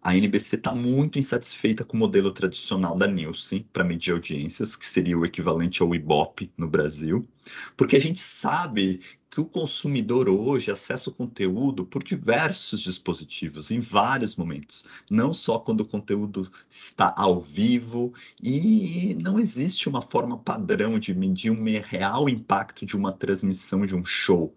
A 0.00 0.16
NBC 0.16 0.56
está 0.56 0.72
muito 0.72 1.18
insatisfeita 1.18 1.84
com 1.84 1.96
o 1.96 2.00
modelo 2.00 2.30
tradicional 2.30 2.96
da 2.96 3.08
Nielsen 3.08 3.66
para 3.72 3.82
medir 3.82 4.12
audiências, 4.12 4.76
que 4.76 4.86
seria 4.86 5.18
o 5.18 5.24
equivalente 5.24 5.82
ao 5.82 5.94
Ibope 5.94 6.52
no 6.56 6.68
Brasil, 6.68 7.28
porque 7.76 7.96
a 7.96 8.00
gente 8.00 8.20
sabe 8.20 9.00
que 9.28 9.40
o 9.40 9.44
consumidor 9.44 10.28
hoje 10.28 10.70
acessa 10.70 11.10
o 11.10 11.12
conteúdo 11.12 11.84
por 11.84 12.02
diversos 12.02 12.80
dispositivos, 12.80 13.70
em 13.70 13.80
vários 13.80 14.36
momentos, 14.36 14.84
não 15.10 15.34
só 15.34 15.58
quando 15.58 15.80
o 15.80 15.86
conteúdo 15.86 16.50
está 16.70 17.12
ao 17.16 17.40
vivo, 17.40 18.14
e 18.42 19.14
não 19.20 19.38
existe 19.38 19.88
uma 19.88 20.00
forma 20.00 20.38
padrão 20.38 20.98
de 20.98 21.12
medir 21.12 21.50
um 21.50 21.64
real 21.80 22.28
impacto 22.28 22.86
de 22.86 22.96
uma 22.96 23.12
transmissão 23.12 23.84
de 23.84 23.94
um 23.94 24.04
show 24.04 24.54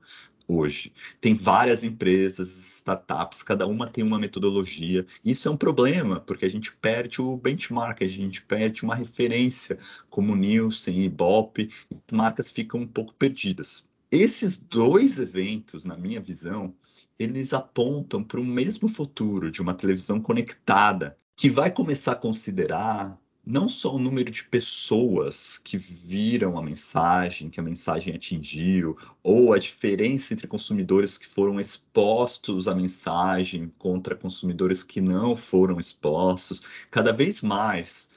hoje. 0.48 0.94
Tem 1.20 1.34
várias 1.34 1.84
empresas, 1.84 2.48
startups, 2.82 3.44
cada 3.44 3.66
uma 3.68 3.88
tem 3.88 4.04
uma 4.04 4.20
metodologia. 4.20 5.06
Isso 5.24 5.48
é 5.48 5.52
um 5.52 5.58
problema, 5.58 6.20
porque 6.20 6.46
a 6.46 6.50
gente 6.50 6.74
perde 6.74 7.22
o 7.22 7.38
benchmark, 7.38 8.02
a 8.02 8.08
gente 8.08 8.42
perde 8.42 8.84
uma 8.84 8.96
referência 8.96 9.78
como 10.10 10.36
Nielsen 10.36 11.04
Ibope, 11.04 11.70
as 11.92 12.18
marcas 12.18 12.52
ficam 12.52 12.82
um 12.82 12.88
pouco 12.88 13.14
perdidas. 13.14 13.86
Esses 14.12 14.58
dois 14.58 15.20
eventos, 15.20 15.86
na 15.86 15.96
minha 15.96 16.20
visão, 16.20 16.74
eles 17.18 17.54
apontam 17.54 18.24
para 18.24 18.40
o 18.40 18.46
mesmo 18.46 18.90
futuro 18.90 19.52
de 19.52 19.62
uma 19.62 19.74
televisão 19.74 20.20
conectada, 20.20 21.18
que 21.36 21.50
vai 21.50 21.72
começar 21.72 22.14
a 22.14 22.16
considerar 22.16 23.18
não 23.46 23.68
só 23.68 23.96
o 23.96 24.00
número 24.00 24.30
de 24.30 24.44
pessoas 24.44 25.58
que 25.58 25.78
viram 25.78 26.58
a 26.58 26.64
mensagem, 26.64 27.50
que 27.50 27.60
a 27.60 27.64
mensagem 27.64 28.14
atingiu, 28.14 28.98
ou 29.24 29.54
a 29.54 29.60
diferença 29.60 30.34
entre 30.34 30.48
consumidores 30.48 31.18
que 31.18 31.26
foram 31.28 31.60
expostos 31.60 32.68
à 32.68 32.76
mensagem 32.76 33.72
contra 33.78 34.16
consumidores 34.16 34.84
que 34.84 35.02
não 35.02 35.36
foram 35.36 35.80
expostos, 35.80 36.62
cada 36.90 37.12
vez 37.12 37.42
mais 37.42 38.10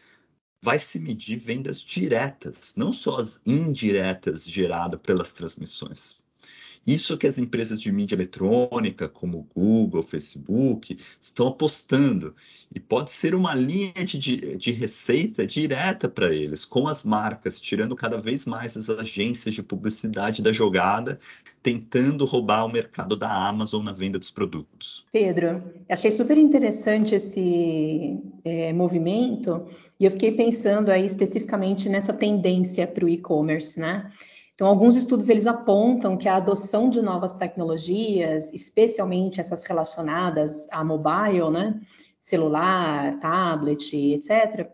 vai 0.63 0.79
se 0.79 0.99
medir 0.99 1.37
vendas 1.37 1.81
diretas, 1.81 2.75
não 2.77 2.93
só 2.93 3.19
as 3.21 3.41
indiretas 3.45 4.45
geradas 4.47 5.01
pelas 5.01 5.33
transmissões. 5.33 6.17
Isso 6.87 7.17
que 7.17 7.27
as 7.27 7.39
empresas 7.39 7.81
de 7.81 7.91
mídia 7.91 8.15
eletrônica, 8.15 9.09
como 9.09 9.49
Google, 9.55 10.03
Facebook, 10.03 10.99
estão 11.21 11.49
apostando. 11.49 12.35
E 12.75 12.81
pode 12.81 13.11
ser 13.11 13.35
uma 13.35 13.55
linha 13.55 13.93
de, 14.05 14.57
de 14.57 14.71
receita 14.73 15.47
direta 15.47 16.09
para 16.09 16.35
eles, 16.35 16.65
com 16.65 16.89
as 16.89 17.05
marcas, 17.05 17.61
tirando 17.61 17.95
cada 17.95 18.17
vez 18.17 18.45
mais 18.45 18.77
as 18.77 18.91
agências 18.91 19.55
de 19.55 19.63
publicidade 19.63 20.43
da 20.43 20.53
jogada, 20.53 21.19
tentando 21.63 22.27
roubar 22.27 22.67
o 22.67 22.69
mercado 22.69 23.17
da 23.17 23.31
Amazon 23.31 23.83
na 23.83 23.93
venda 23.93 24.19
dos 24.19 24.31
produtos. 24.31 25.07
Pedro, 25.11 25.63
achei 25.89 26.13
super 26.13 26.37
interessante 26.37 27.15
esse 27.15 28.19
é, 28.45 28.73
movimento 28.73 29.67
e 29.99 30.05
eu 30.05 30.11
fiquei 30.11 30.33
pensando 30.33 30.91
aí 30.91 31.07
especificamente 31.07 31.89
nessa 31.89 32.13
tendência 32.13 32.87
para 32.87 33.05
o 33.05 33.09
e-commerce, 33.09 33.81
né? 33.81 34.11
Então, 34.55 34.69
alguns 34.69 34.95
estudos 34.95 35.29
eles 35.29 35.47
apontam 35.47 36.17
que 36.17 36.29
a 36.29 36.37
adoção 36.37 36.89
de 36.89 37.03
novas 37.03 37.35
tecnologias, 37.35 38.53
especialmente 38.53 39.41
essas 39.41 39.65
relacionadas 39.65 40.69
a 40.71 40.85
mobile, 40.85 41.51
né, 41.51 41.81
celular, 42.21 43.19
tablet, 43.19 43.93
etc., 43.95 44.71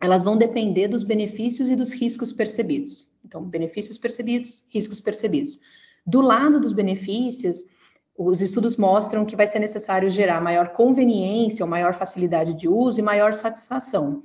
elas 0.00 0.22
vão 0.22 0.36
depender 0.36 0.88
dos 0.88 1.04
benefícios 1.04 1.68
e 1.68 1.76
dos 1.76 1.92
riscos 1.92 2.32
percebidos. 2.32 3.12
Então, 3.24 3.44
benefícios 3.44 3.98
percebidos, 3.98 4.64
riscos 4.70 5.00
percebidos. 5.00 5.60
Do 6.04 6.20
lado 6.20 6.58
dos 6.58 6.72
benefícios, 6.72 7.64
os 8.16 8.40
estudos 8.40 8.76
mostram 8.76 9.24
que 9.24 9.36
vai 9.36 9.46
ser 9.46 9.58
necessário 9.58 10.08
gerar 10.08 10.40
maior 10.40 10.70
conveniência 10.70 11.64
ou 11.64 11.70
maior 11.70 11.94
facilidade 11.94 12.54
de 12.54 12.68
uso 12.68 12.98
e 12.98 13.02
maior 13.02 13.32
satisfação. 13.32 14.22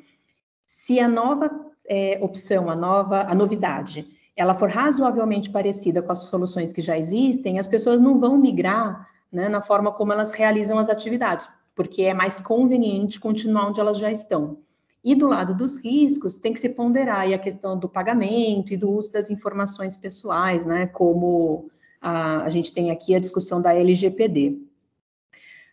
Se 0.65 1.00
a 1.00 1.08
nova 1.08 1.52
é, 1.86 2.17
opção, 2.21 2.69
a 2.69 2.76
nova, 2.76 3.21
a 3.21 3.36
novidade, 3.36 4.16
ela 4.38 4.54
for 4.54 4.69
razoavelmente 4.69 5.50
parecida 5.50 6.02
com 6.02 6.12
as 6.12 6.19
soluções 6.19 6.71
que 6.71 6.80
já 6.80 6.95
existem, 6.95 7.58
as 7.58 7.65
pessoas 7.65 8.00
não 8.00 8.19
vão 8.19 8.38
migrar 8.38 9.10
né, 9.32 9.50
na 9.50 9.62
forma 9.62 9.91
como 9.91 10.13
elas 10.13 10.32
realizam 10.32 10.78
as 10.78 10.89
atividades, 10.89 11.50
porque 11.76 12.04
é 12.04 12.13
mais 12.13 12.39
conveniente 12.39 13.19
continuar 13.19 13.67
onde 13.67 13.80
elas 13.80 13.97
já 13.97 14.12
estão. 14.12 14.60
E 15.04 15.15
do 15.15 15.28
lado 15.28 15.56
dos 15.56 15.78
riscos, 15.78 16.38
tem 16.38 16.54
que 16.54 16.60
se 16.60 16.69
ponderar 16.69 17.32
a 17.32 17.38
questão 17.38 17.78
do 17.78 17.89
pagamento 17.89 18.73
e 18.73 18.78
do 18.78 18.91
uso 18.91 19.12
das 19.12 19.32
informações 19.32 19.97
pessoais, 19.97 20.65
né, 20.65 20.86
como 20.86 21.71
a, 22.00 22.43
a 22.43 22.50
gente 22.50 22.71
tem 22.71 22.91
aqui 22.91 23.15
a 23.15 23.19
discussão 23.19 23.60
da 23.60 23.73
LGPD. 23.73 24.60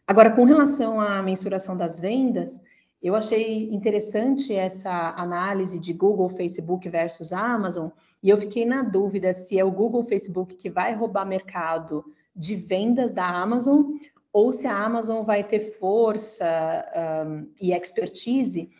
Agora, 0.06 0.30
com 0.30 0.44
relação 0.44 1.00
à 1.00 1.22
mensuração 1.22 1.76
das 1.76 2.00
vendas, 2.00 2.60
eu 3.02 3.14
achei 3.14 3.68
interessante 3.74 4.54
essa 4.54 5.14
análise 5.18 5.78
de 5.78 5.92
Google, 5.92 6.28
Facebook 6.30 6.88
versus 6.88 7.32
Amazon, 7.32 7.88
e 8.24 8.30
eu 8.30 8.38
fiquei 8.38 8.64
na 8.64 8.82
dúvida 8.82 9.34
se 9.34 9.58
é 9.58 9.62
o 9.62 9.70
Google, 9.70 10.02
Facebook 10.02 10.56
que 10.56 10.70
vai 10.70 10.94
roubar 10.94 11.26
mercado 11.26 12.02
de 12.34 12.56
vendas 12.56 13.12
da 13.12 13.26
Amazon 13.26 13.98
ou 14.32 14.50
se 14.50 14.66
a 14.66 14.74
Amazon 14.74 15.22
vai 15.22 15.44
ter 15.44 15.60
força 15.60 16.46
um, 17.26 17.52
e 17.60 17.74
expertise 17.74 18.70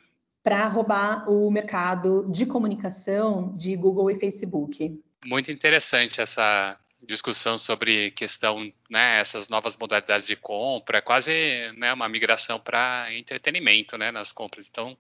para 0.42 0.66
roubar 0.66 1.30
o 1.30 1.50
mercado 1.50 2.26
de 2.30 2.46
comunicação 2.46 3.54
de 3.54 3.76
Google 3.76 4.10
e 4.10 4.16
Facebook. 4.16 4.98
Muito 5.26 5.50
interessante 5.50 6.22
essa 6.22 6.78
discussão 7.06 7.58
sobre 7.58 8.12
questão, 8.12 8.72
né, 8.88 9.20
essas 9.20 9.48
novas 9.48 9.76
modalidades 9.76 10.26
de 10.26 10.36
compra, 10.36 11.02
quase 11.02 11.70
né, 11.76 11.92
uma 11.92 12.08
migração 12.08 12.58
para 12.58 13.12
entretenimento, 13.12 13.98
né, 13.98 14.10
nas 14.10 14.32
compras. 14.32 14.68
Então, 14.70 14.96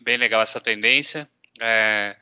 bem 0.00 0.16
legal 0.16 0.40
essa 0.40 0.62
tendência. 0.62 1.28
É, 1.60 2.16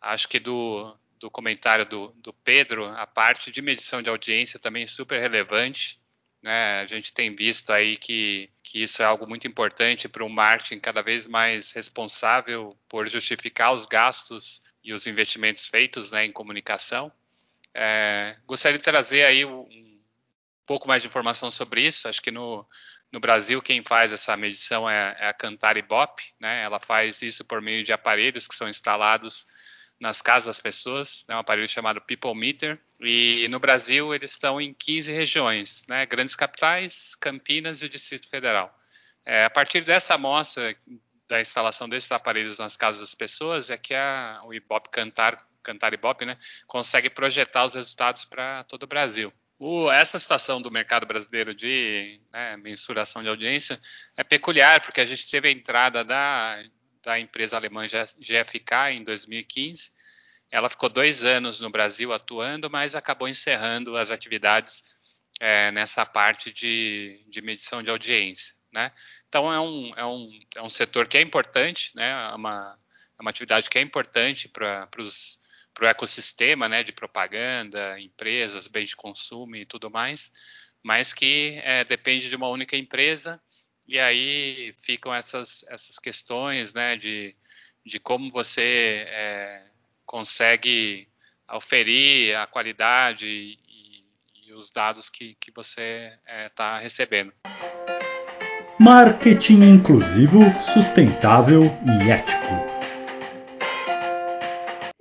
acho 0.00 0.28
que 0.28 0.38
do, 0.38 0.96
do 1.18 1.30
comentário 1.30 1.86
do, 1.86 2.12
do 2.18 2.32
Pedro, 2.32 2.86
a 2.86 3.06
parte 3.06 3.50
de 3.50 3.62
medição 3.62 4.02
de 4.02 4.10
audiência 4.10 4.58
também 4.58 4.84
é 4.84 4.86
super 4.86 5.20
relevante. 5.20 6.00
Né? 6.42 6.80
A 6.80 6.86
gente 6.86 7.12
tem 7.12 7.34
visto 7.34 7.72
aí 7.72 7.96
que, 7.96 8.50
que 8.62 8.82
isso 8.82 9.02
é 9.02 9.04
algo 9.04 9.26
muito 9.26 9.46
importante 9.46 10.08
para 10.08 10.24
um 10.24 10.28
marketing 10.28 10.80
cada 10.80 11.02
vez 11.02 11.26
mais 11.26 11.72
responsável 11.72 12.76
por 12.88 13.08
justificar 13.08 13.72
os 13.72 13.86
gastos 13.86 14.62
e 14.84 14.92
os 14.92 15.06
investimentos 15.06 15.66
feitos 15.66 16.10
né, 16.10 16.24
em 16.24 16.32
comunicação. 16.32 17.10
É, 17.74 18.36
gostaria 18.46 18.78
de 18.78 18.84
trazer 18.84 19.24
aí 19.24 19.44
um 19.44 20.00
pouco 20.64 20.86
mais 20.86 21.02
de 21.02 21.08
informação 21.08 21.50
sobre 21.50 21.82
isso. 21.82 22.08
Acho 22.08 22.22
que 22.22 22.30
no, 22.30 22.66
no 23.12 23.20
Brasil 23.20 23.60
quem 23.60 23.82
faz 23.82 24.12
essa 24.12 24.36
medição 24.36 24.88
é, 24.88 25.16
é 25.18 25.28
a 25.28 25.34
Cantar 25.34 25.76
Ibope, 25.76 26.22
né? 26.40 26.62
Ela 26.62 26.80
faz 26.80 27.22
isso 27.22 27.44
por 27.44 27.60
meio 27.60 27.84
de 27.84 27.92
aparelhos 27.92 28.46
que 28.46 28.54
são 28.54 28.68
instalados 28.68 29.46
nas 29.98 30.20
casas 30.20 30.46
das 30.46 30.60
pessoas, 30.60 31.24
é 31.28 31.32
né, 31.32 31.36
um 31.36 31.40
aparelho 31.40 31.68
chamado 31.68 32.00
People 32.00 32.34
Meter, 32.34 32.78
e 33.00 33.46
no 33.48 33.58
Brasil 33.58 34.14
eles 34.14 34.32
estão 34.32 34.60
em 34.60 34.72
15 34.74 35.12
regiões, 35.12 35.84
né, 35.88 36.04
grandes 36.06 36.36
capitais, 36.36 37.14
Campinas 37.14 37.82
e 37.82 37.86
o 37.86 37.88
Distrito 37.88 38.28
Federal. 38.28 38.74
É, 39.24 39.44
a 39.44 39.50
partir 39.50 39.84
dessa 39.84 40.14
amostra 40.14 40.70
da 41.26 41.40
instalação 41.40 41.88
desses 41.88 42.12
aparelhos 42.12 42.58
nas 42.58 42.76
casas 42.76 43.00
das 43.00 43.14
pessoas 43.14 43.70
é 43.70 43.76
que 43.76 43.94
a, 43.94 44.40
o 44.44 44.54
Ibope 44.54 44.90
Cantar, 44.90 45.44
Cantar 45.62 45.92
Ibope 45.92 46.24
né, 46.24 46.38
consegue 46.66 47.10
projetar 47.10 47.64
os 47.64 47.74
resultados 47.74 48.24
para 48.24 48.62
todo 48.64 48.84
o 48.84 48.86
Brasil. 48.86 49.32
O, 49.58 49.90
essa 49.90 50.18
situação 50.18 50.60
do 50.60 50.70
mercado 50.70 51.06
brasileiro 51.06 51.54
de 51.54 52.20
né, 52.30 52.56
mensuração 52.58 53.22
de 53.22 53.28
audiência 53.28 53.80
é 54.16 54.22
peculiar, 54.22 54.80
porque 54.82 55.00
a 55.00 55.06
gente 55.06 55.28
teve 55.30 55.48
a 55.48 55.50
entrada 55.50 56.04
da, 56.04 56.62
da 57.06 57.20
empresa 57.20 57.56
alemã 57.56 57.86
GFK 57.86 58.90
em 58.90 59.04
2015. 59.04 59.92
Ela 60.50 60.68
ficou 60.68 60.88
dois 60.88 61.24
anos 61.24 61.60
no 61.60 61.70
Brasil 61.70 62.12
atuando, 62.12 62.68
mas 62.68 62.96
acabou 62.96 63.28
encerrando 63.28 63.96
as 63.96 64.10
atividades 64.10 64.82
é, 65.38 65.70
nessa 65.70 66.04
parte 66.04 66.52
de, 66.52 67.24
de, 67.28 67.40
medição 67.40 67.80
de 67.80 67.90
audiência. 67.90 68.56
Né? 68.72 68.90
Então 69.28 69.52
é 69.52 69.60
um, 69.60 69.94
é, 69.94 70.04
um, 70.04 70.40
é 70.56 70.62
um 70.62 70.68
setor 70.68 71.06
que 71.06 71.16
é 71.16 71.20
importante, 71.20 71.92
né? 71.94 72.10
é, 72.10 72.34
uma, 72.34 72.76
é 73.16 73.22
uma 73.22 73.30
atividade 73.30 73.70
que 73.70 73.78
é 73.78 73.82
importante 73.82 74.48
para 74.48 74.88
o 75.80 75.86
ecossistema 75.86 76.68
né? 76.68 76.82
de 76.82 76.90
propaganda, 76.90 78.00
empresas, 78.00 78.66
bens 78.66 78.88
de 78.90 78.96
consumo 78.96 79.54
e 79.54 79.64
tudo 79.64 79.88
mais, 79.88 80.32
mas 80.82 81.12
que 81.12 81.60
é, 81.62 81.84
depende 81.84 82.28
de 82.28 82.34
uma 82.34 82.48
única 82.48 82.76
empresa 82.76 83.40
e 83.88 83.98
aí 83.98 84.74
ficam 84.78 85.14
essas, 85.14 85.64
essas 85.68 85.98
questões 85.98 86.74
né, 86.74 86.96
de, 86.96 87.34
de 87.84 87.98
como 87.98 88.30
você 88.30 89.06
é, 89.08 89.62
consegue 90.04 91.08
oferir 91.52 92.36
a 92.36 92.46
qualidade 92.46 93.26
e, 93.26 93.58
e 94.46 94.52
os 94.52 94.70
dados 94.70 95.08
que, 95.08 95.36
que 95.40 95.52
você 95.52 96.12
está 96.24 96.32
é, 96.32 96.48
tá 96.48 96.78
recebendo. 96.78 97.32
Marketing 98.78 99.62
inclusivo, 99.62 100.40
sustentável 100.74 101.62
e 102.04 102.10
ético 102.10 102.75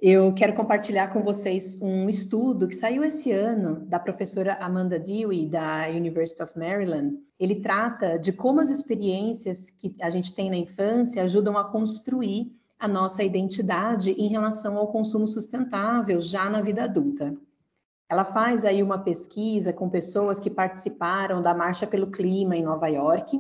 eu 0.07 0.31
quero 0.35 0.53
compartilhar 0.53 1.07
com 1.07 1.23
vocês 1.23 1.81
um 1.81 2.07
estudo 2.07 2.67
que 2.67 2.75
saiu 2.75 3.03
esse 3.03 3.31
ano 3.31 3.79
da 3.87 3.97
professora 3.97 4.53
Amanda 4.61 4.99
Dewey, 4.99 5.47
da 5.47 5.87
University 5.87 6.43
of 6.43 6.55
Maryland. 6.55 7.17
Ele 7.39 7.55
trata 7.55 8.19
de 8.19 8.31
como 8.31 8.59
as 8.59 8.69
experiências 8.69 9.71
que 9.71 9.95
a 9.99 10.11
gente 10.11 10.31
tem 10.31 10.47
na 10.47 10.57
infância 10.57 11.23
ajudam 11.23 11.57
a 11.57 11.63
construir 11.63 12.55
a 12.77 12.87
nossa 12.87 13.23
identidade 13.23 14.11
em 14.11 14.27
relação 14.27 14.77
ao 14.77 14.91
consumo 14.91 15.25
sustentável 15.25 16.21
já 16.21 16.51
na 16.51 16.61
vida 16.61 16.83
adulta. 16.83 17.35
Ela 18.07 18.23
faz 18.23 18.63
aí 18.63 18.83
uma 18.83 18.99
pesquisa 18.99 19.73
com 19.73 19.89
pessoas 19.89 20.39
que 20.39 20.51
participaram 20.51 21.41
da 21.41 21.55
Marcha 21.55 21.87
pelo 21.87 22.11
Clima 22.11 22.55
em 22.55 22.61
Nova 22.61 22.87
York 22.87 23.39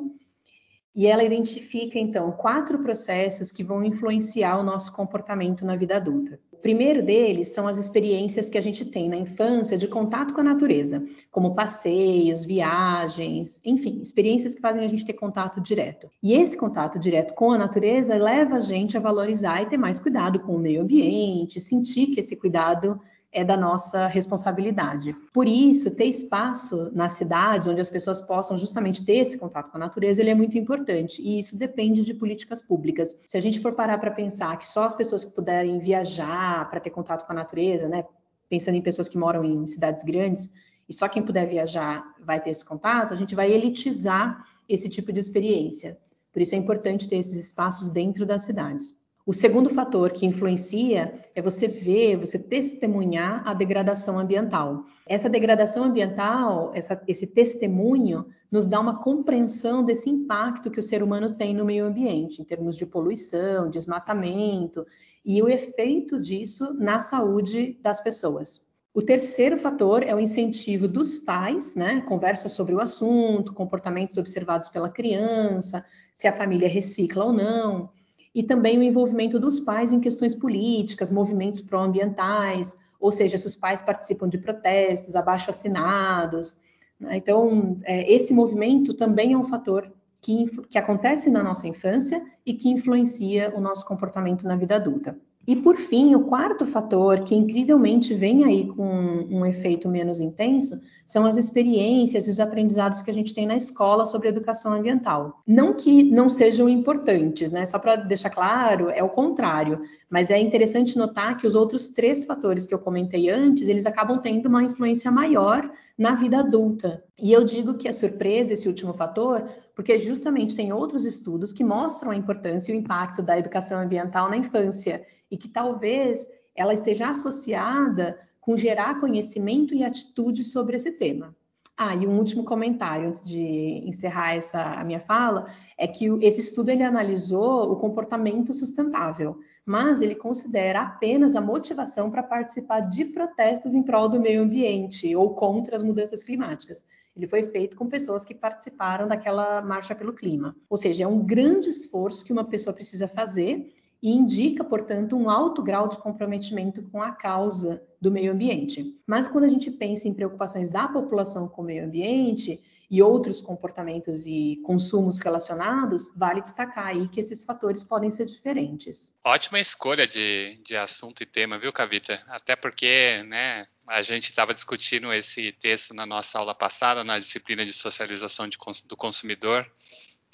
e 0.95 1.05
ela 1.05 1.23
identifica 1.23 1.99
então 1.99 2.31
quatro 2.31 2.79
processos 2.79 3.51
que 3.51 3.63
vão 3.63 3.83
influenciar 3.83 4.57
o 4.57 4.63
nosso 4.63 4.91
comportamento 4.93 5.63
na 5.63 5.75
vida 5.75 5.97
adulta 5.97 6.39
primeiro 6.65 7.03
deles 7.03 7.49
são 7.49 7.67
as 7.67 7.77
experiências 7.77 8.49
que 8.49 8.57
a 8.57 8.61
gente 8.61 8.85
tem 8.85 9.07
na 9.07 9.15
infância 9.15 9.77
de 9.77 9.87
contato 9.87 10.33
com 10.33 10.41
a 10.41 10.43
natureza, 10.43 11.05
como 11.29 11.53
passeios, 11.53 12.43
viagens, 12.43 13.61
enfim, 13.63 13.99
experiências 14.01 14.55
que 14.55 14.61
fazem 14.61 14.83
a 14.83 14.87
gente 14.87 15.05
ter 15.05 15.13
contato 15.13 15.61
direto. 15.61 16.09
E 16.23 16.33
esse 16.33 16.57
contato 16.57 16.97
direto 16.97 17.35
com 17.35 17.51
a 17.51 17.57
natureza 17.59 18.15
leva 18.15 18.55
a 18.55 18.59
gente 18.59 18.97
a 18.97 18.99
valorizar 18.99 19.61
e 19.61 19.67
ter 19.67 19.77
mais 19.77 19.99
cuidado 19.99 20.39
com 20.39 20.55
o 20.55 20.59
meio 20.59 20.81
ambiente, 20.81 21.59
sentir 21.59 22.07
que 22.07 22.19
esse 22.19 22.35
cuidado 22.35 22.99
é 23.35 23.43
da 23.43 23.57
nossa 23.57 24.07
responsabilidade. 24.07 25.13
Por 25.33 25.45
isso, 25.45 25.93
ter 25.93 26.05
espaço 26.05 26.89
nas 26.95 27.11
cidades 27.13 27.67
onde 27.67 27.81
as 27.81 27.89
pessoas 27.89 28.21
possam 28.21 28.55
justamente 28.55 29.05
ter 29.05 29.17
esse 29.17 29.37
contato 29.37 29.69
com 29.69 29.77
a 29.77 29.79
natureza, 29.79 30.21
ele 30.21 30.29
é 30.29 30.35
muito 30.35 30.57
importante. 30.57 31.21
E 31.21 31.37
isso 31.37 31.57
depende 31.57 32.05
de 32.05 32.13
políticas 32.13 32.61
públicas. 32.61 33.13
Se 33.27 33.35
a 33.35 33.41
gente 33.41 33.59
for 33.59 33.73
parar 33.73 33.97
para 33.97 34.09
pensar 34.09 34.57
que 34.57 34.65
só 34.65 34.85
as 34.85 34.95
pessoas 34.95 35.25
que 35.25 35.31
puderem 35.31 35.77
viajar 35.79 36.69
para 36.69 36.79
ter 36.79 36.91
contato 36.91 37.25
com 37.25 37.33
a 37.33 37.35
natureza, 37.35 37.89
né, 37.89 38.05
pensando 38.49 38.75
em 38.75 38.81
pessoas 38.81 39.09
que 39.09 39.17
moram 39.17 39.43
em 39.43 39.65
cidades 39.65 40.01
grandes, 40.03 40.49
e 40.87 40.93
só 40.93 41.09
quem 41.09 41.21
puder 41.21 41.45
viajar 41.45 42.05
vai 42.23 42.39
ter 42.39 42.51
esse 42.51 42.63
contato, 42.63 43.13
a 43.13 43.17
gente 43.17 43.35
vai 43.35 43.51
elitizar 43.51 44.45
esse 44.69 44.87
tipo 44.87 45.11
de 45.11 45.19
experiência. 45.19 45.97
Por 46.31 46.41
isso 46.41 46.55
é 46.55 46.57
importante 46.57 47.07
ter 47.09 47.17
esses 47.17 47.37
espaços 47.37 47.89
dentro 47.89 48.25
das 48.25 48.43
cidades. 48.43 48.95
O 49.27 49.33
segundo 49.33 49.71
fator 49.71 50.11
que 50.11 50.23
influencia 50.23 51.19
é 51.33 51.41
você 51.41 51.67
ver, 51.67 52.15
você 52.15 52.37
testemunhar 52.37 53.41
a 53.43 53.55
degradação 53.55 54.19
ambiental. 54.19 54.85
Essa 55.07 55.27
degradação 55.27 55.85
ambiental, 55.85 56.71
essa, 56.75 57.01
esse 57.07 57.25
testemunho, 57.25 58.27
nos 58.51 58.67
dá 58.67 58.79
uma 58.79 59.01
compreensão 59.01 59.83
desse 59.83 60.11
impacto 60.11 60.69
que 60.69 60.79
o 60.79 60.83
ser 60.83 61.01
humano 61.01 61.33
tem 61.33 61.55
no 61.55 61.65
meio 61.65 61.85
ambiente, 61.85 62.39
em 62.39 62.45
termos 62.45 62.75
de 62.75 62.85
poluição, 62.85 63.67
desmatamento 63.67 64.85
e 65.25 65.41
o 65.41 65.49
efeito 65.49 66.21
disso 66.21 66.71
na 66.75 66.99
saúde 66.99 67.79
das 67.81 67.99
pessoas. 67.99 68.69
O 68.93 69.01
terceiro 69.01 69.57
fator 69.57 70.03
é 70.03 70.13
o 70.13 70.19
incentivo 70.19 70.87
dos 70.87 71.17
pais, 71.17 71.75
né? 71.75 71.99
Conversa 72.01 72.47
sobre 72.47 72.75
o 72.75 72.79
assunto, 72.79 73.55
comportamentos 73.55 74.19
observados 74.19 74.69
pela 74.69 74.87
criança, 74.87 75.83
se 76.13 76.27
a 76.27 76.31
família 76.31 76.69
recicla 76.69 77.25
ou 77.25 77.33
não 77.33 77.89
e 78.35 78.43
também 78.43 78.77
o 78.77 78.83
envolvimento 78.83 79.39
dos 79.39 79.61
pais 79.61 79.93
em 79.93 80.01
questões 80.01 80.35
políticas, 80.35 81.09
movimentos 81.09 81.61
pró-ambientais, 81.61 82.77
ou 82.99 83.09
seja, 83.09 83.37
se 83.37 83.47
os 83.47 83.55
pais 83.55 83.81
participam 83.81 84.27
de 84.27 84.37
protestos, 84.37 85.15
abaixo 85.15 85.49
assinados. 85.49 86.57
Né? 86.99 87.15
Então, 87.15 87.79
é, 87.85 88.11
esse 88.13 88.33
movimento 88.33 88.93
também 88.93 89.31
é 89.31 89.37
um 89.37 89.43
fator 89.45 89.89
que, 90.21 90.45
que 90.67 90.77
acontece 90.77 91.29
na 91.29 91.41
nossa 91.41 91.65
infância 91.65 92.21
e 92.45 92.53
que 92.53 92.67
influencia 92.67 93.53
o 93.55 93.61
nosso 93.61 93.85
comportamento 93.85 94.45
na 94.45 94.57
vida 94.57 94.75
adulta. 94.75 95.17
E 95.47 95.55
por 95.55 95.77
fim, 95.77 96.13
o 96.15 96.25
quarto 96.25 96.65
fator, 96.65 97.23
que 97.23 97.35
incrivelmente 97.35 98.13
vem 98.13 98.43
aí 98.43 98.67
com 98.67 98.83
um 99.29 99.45
efeito 99.45 99.87
menos 99.87 100.19
intenso, 100.19 100.81
são 101.05 101.23
as 101.23 101.37
experiências 101.37 102.25
e 102.25 102.31
os 102.31 102.39
aprendizados 102.39 103.03
que 103.03 103.11
a 103.11 103.13
gente 103.13 103.31
tem 103.31 103.45
na 103.45 103.55
escola 103.55 104.07
sobre 104.07 104.27
educação 104.27 104.73
ambiental. 104.73 105.43
Não 105.47 105.75
que 105.75 106.03
não 106.03 106.27
sejam 106.27 106.67
importantes, 106.67 107.51
né? 107.51 107.63
Só 107.67 107.77
para 107.77 107.95
deixar 107.95 108.31
claro, 108.31 108.89
é 108.89 109.03
o 109.03 109.09
contrário. 109.09 109.81
Mas 110.09 110.31
é 110.31 110.39
interessante 110.39 110.97
notar 110.97 111.37
que 111.37 111.45
os 111.45 111.53
outros 111.53 111.87
três 111.87 112.25
fatores 112.25 112.65
que 112.65 112.73
eu 112.73 112.79
comentei 112.79 113.29
antes, 113.29 113.67
eles 113.67 113.85
acabam 113.85 114.19
tendo 114.19 114.47
uma 114.47 114.63
influência 114.63 115.11
maior 115.11 115.71
na 115.95 116.15
vida 116.15 116.39
adulta. 116.39 117.03
E 117.21 117.31
eu 117.31 117.45
digo 117.45 117.75
que 117.75 117.87
é 117.87 117.93
surpresa 117.93 118.53
esse 118.53 118.67
último 118.67 118.91
fator, 118.91 119.47
porque 119.75 119.99
justamente 119.99 120.55
tem 120.55 120.73
outros 120.73 121.05
estudos 121.05 121.53
que 121.53 121.63
mostram 121.63 122.09
a 122.09 122.15
importância 122.15 122.71
e 122.71 122.75
o 122.75 122.79
impacto 122.79 123.21
da 123.21 123.37
educação 123.37 123.79
ambiental 123.79 124.27
na 124.27 124.37
infância 124.37 125.05
e 125.29 125.37
que 125.37 125.47
talvez 125.47 126.25
ela 126.55 126.73
esteja 126.73 127.09
associada 127.09 128.17
com 128.45 128.55
gerar 128.55 128.99
conhecimento 128.99 129.73
e 129.73 129.83
atitude 129.83 130.43
sobre 130.43 130.77
esse 130.77 130.91
tema. 130.91 131.35
Ah, 131.77 131.93
e 131.93 132.07
um 132.07 132.17
último 132.17 132.45
comentário 132.45 133.09
antes 133.09 133.25
de 133.25 133.83
encerrar 133.85 134.35
essa 134.35 134.79
a 134.79 134.83
minha 134.83 134.99
fala 134.99 135.47
é 135.77 135.85
que 135.85 136.05
esse 136.21 136.39
estudo 136.39 136.69
ele 136.69 136.83
analisou 136.83 137.69
o 137.69 137.75
comportamento 137.75 138.53
sustentável, 138.53 139.37
mas 139.65 140.01
ele 140.01 140.15
considera 140.15 140.83
apenas 140.83 141.35
a 141.35 141.41
motivação 141.41 142.09
para 142.09 142.23
participar 142.23 142.79
de 142.79 143.03
protestos 143.03 143.73
em 143.73 143.83
prol 143.83 144.07
do 144.07 144.21
meio 144.21 144.43
ambiente 144.43 145.13
ou 145.17 145.33
contra 145.33 145.75
as 145.75 145.83
mudanças 145.83 146.23
climáticas. 146.23 146.85
Ele 147.13 147.27
foi 147.27 147.43
feito 147.43 147.75
com 147.75 147.89
pessoas 147.89 148.23
que 148.23 148.33
participaram 148.33 149.05
daquela 149.05 149.61
marcha 149.61 149.93
pelo 149.93 150.13
clima. 150.13 150.55
Ou 150.69 150.77
seja, 150.77 151.03
é 151.03 151.07
um 151.07 151.25
grande 151.25 151.69
esforço 151.69 152.23
que 152.23 152.31
uma 152.31 152.45
pessoa 152.45 152.73
precisa 152.73 153.05
fazer 153.05 153.74
e 154.05 154.11
indica, 154.11 154.63
portanto, 154.63 155.17
um 155.17 155.31
alto 155.31 155.63
grau 155.63 155.87
de 155.87 155.97
comprometimento 155.97 156.83
com 156.91 157.01
a 157.01 157.11
causa 157.11 157.81
do 157.99 158.11
meio 158.11 158.33
ambiente. 158.33 158.95
Mas 159.07 159.27
quando 159.27 159.45
a 159.45 159.47
gente 159.47 159.71
pensa 159.71 160.07
em 160.07 160.13
preocupações 160.13 160.69
da 160.69 160.87
população 160.87 161.47
com 161.47 161.63
o 161.63 161.65
meio 161.65 161.83
ambiente 161.83 162.61
e 162.87 163.01
outros 163.01 163.41
comportamentos 163.41 164.27
e 164.27 164.61
consumos 164.63 165.19
relacionados, 165.19 166.11
vale 166.15 166.39
destacar 166.39 166.85
aí 166.85 167.07
que 167.07 167.19
esses 167.19 167.43
fatores 167.43 167.83
podem 167.83 168.11
ser 168.11 168.25
diferentes. 168.25 169.11
Ótima 169.23 169.59
escolha 169.59 170.05
de, 170.05 170.61
de 170.63 170.75
assunto 170.75 171.23
e 171.23 171.25
tema, 171.25 171.57
viu, 171.57 171.73
Cavita? 171.73 172.23
Até 172.27 172.55
porque, 172.55 173.23
né, 173.27 173.65
a 173.89 174.03
gente 174.03 174.29
estava 174.29 174.53
discutindo 174.53 175.11
esse 175.11 175.51
texto 175.53 175.95
na 175.95 176.05
nossa 176.05 176.37
aula 176.37 176.53
passada, 176.53 177.03
na 177.03 177.17
disciplina 177.17 177.65
de 177.65 177.73
socialização 177.73 178.47
de, 178.47 178.59
do 178.85 178.95
consumidor, 178.95 179.67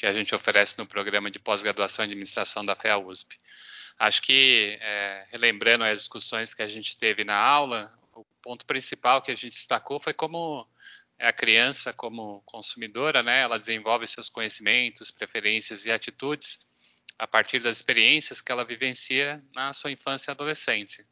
que 0.01 0.07
a 0.07 0.13
gente 0.13 0.33
oferece 0.33 0.79
no 0.79 0.85
programa 0.87 1.29
de 1.29 1.37
pós-graduação 1.37 2.03
em 2.03 2.07
administração 2.07 2.65
da 2.65 2.75
FEA 2.75 2.97
USP. 2.97 3.39
Acho 3.99 4.19
que, 4.23 4.79
é, 4.81 5.27
relembrando 5.29 5.83
as 5.83 5.99
discussões 5.99 6.55
que 6.55 6.63
a 6.63 6.67
gente 6.67 6.97
teve 6.97 7.23
na 7.23 7.37
aula, 7.37 7.93
o 8.11 8.25
ponto 8.41 8.65
principal 8.65 9.21
que 9.21 9.29
a 9.29 9.35
gente 9.35 9.53
destacou 9.53 9.99
foi 9.99 10.11
como 10.11 10.67
a 11.19 11.31
criança, 11.31 11.93
como 11.93 12.41
consumidora, 12.47 13.21
né, 13.21 13.41
ela 13.41 13.59
desenvolve 13.59 14.07
seus 14.07 14.27
conhecimentos, 14.27 15.11
preferências 15.11 15.85
e 15.85 15.91
atitudes 15.91 16.65
a 17.19 17.27
partir 17.27 17.59
das 17.59 17.77
experiências 17.77 18.41
que 18.41 18.51
ela 18.51 18.65
vivencia 18.65 19.39
na 19.53 19.71
sua 19.71 19.91
infância 19.91 20.31
e 20.31 20.33
adolescência, 20.33 21.05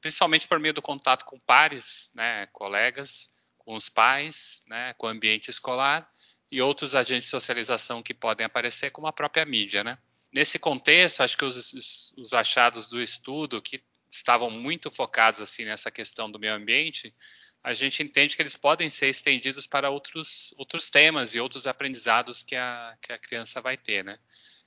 principalmente 0.00 0.46
por 0.46 0.60
meio 0.60 0.72
do 0.72 0.80
contato 0.80 1.24
com 1.24 1.36
pares, 1.40 2.12
né, 2.14 2.46
colegas, 2.52 3.28
com 3.58 3.74
os 3.74 3.88
pais, 3.88 4.62
né, 4.68 4.94
com 4.94 5.08
o 5.08 5.10
ambiente 5.10 5.50
escolar 5.50 6.08
e 6.50 6.60
outros 6.62 6.94
agentes 6.94 7.24
de 7.24 7.30
socialização 7.30 8.02
que 8.02 8.14
podem 8.14 8.46
aparecer, 8.46 8.90
como 8.90 9.06
a 9.06 9.12
própria 9.12 9.44
mídia, 9.44 9.82
né? 9.82 9.98
Nesse 10.32 10.58
contexto, 10.58 11.22
acho 11.22 11.36
que 11.36 11.44
os, 11.44 12.12
os 12.16 12.32
achados 12.32 12.88
do 12.88 13.00
estudo, 13.00 13.62
que 13.62 13.82
estavam 14.10 14.50
muito 14.50 14.90
focados 14.90 15.40
assim 15.40 15.64
nessa 15.64 15.90
questão 15.90 16.30
do 16.30 16.38
meio 16.38 16.54
ambiente, 16.54 17.14
a 17.62 17.72
gente 17.72 18.02
entende 18.02 18.36
que 18.36 18.42
eles 18.42 18.56
podem 18.56 18.88
ser 18.88 19.08
estendidos 19.08 19.66
para 19.66 19.90
outros, 19.90 20.54
outros 20.56 20.88
temas 20.88 21.34
e 21.34 21.40
outros 21.40 21.66
aprendizados 21.66 22.42
que 22.42 22.54
a, 22.54 22.96
que 23.02 23.12
a 23.12 23.18
criança 23.18 23.60
vai 23.60 23.76
ter, 23.76 24.04
né? 24.04 24.18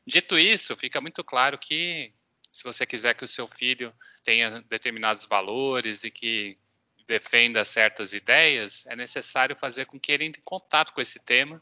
Dito 0.06 0.38
isso, 0.38 0.76
fica 0.76 1.00
muito 1.00 1.24
claro 1.24 1.58
que 1.58 2.14
se 2.52 2.64
você 2.64 2.86
quiser 2.86 3.14
que 3.14 3.24
o 3.24 3.28
seu 3.28 3.48
filho 3.48 3.94
tenha 4.24 4.62
determinados 4.62 5.26
valores 5.26 6.04
e 6.04 6.12
que 6.12 6.58
defenda 7.10 7.66
certas 7.66 8.14
ideias, 8.14 8.86
é 8.86 8.96
necessário 8.96 9.56
fazer 9.56 9.86
com 9.86 10.00
que 10.00 10.12
ele 10.12 10.26
entre 10.26 10.40
em 10.40 10.46
contato 10.46 10.94
com 10.94 11.02
esse 11.02 11.20
tema, 11.20 11.60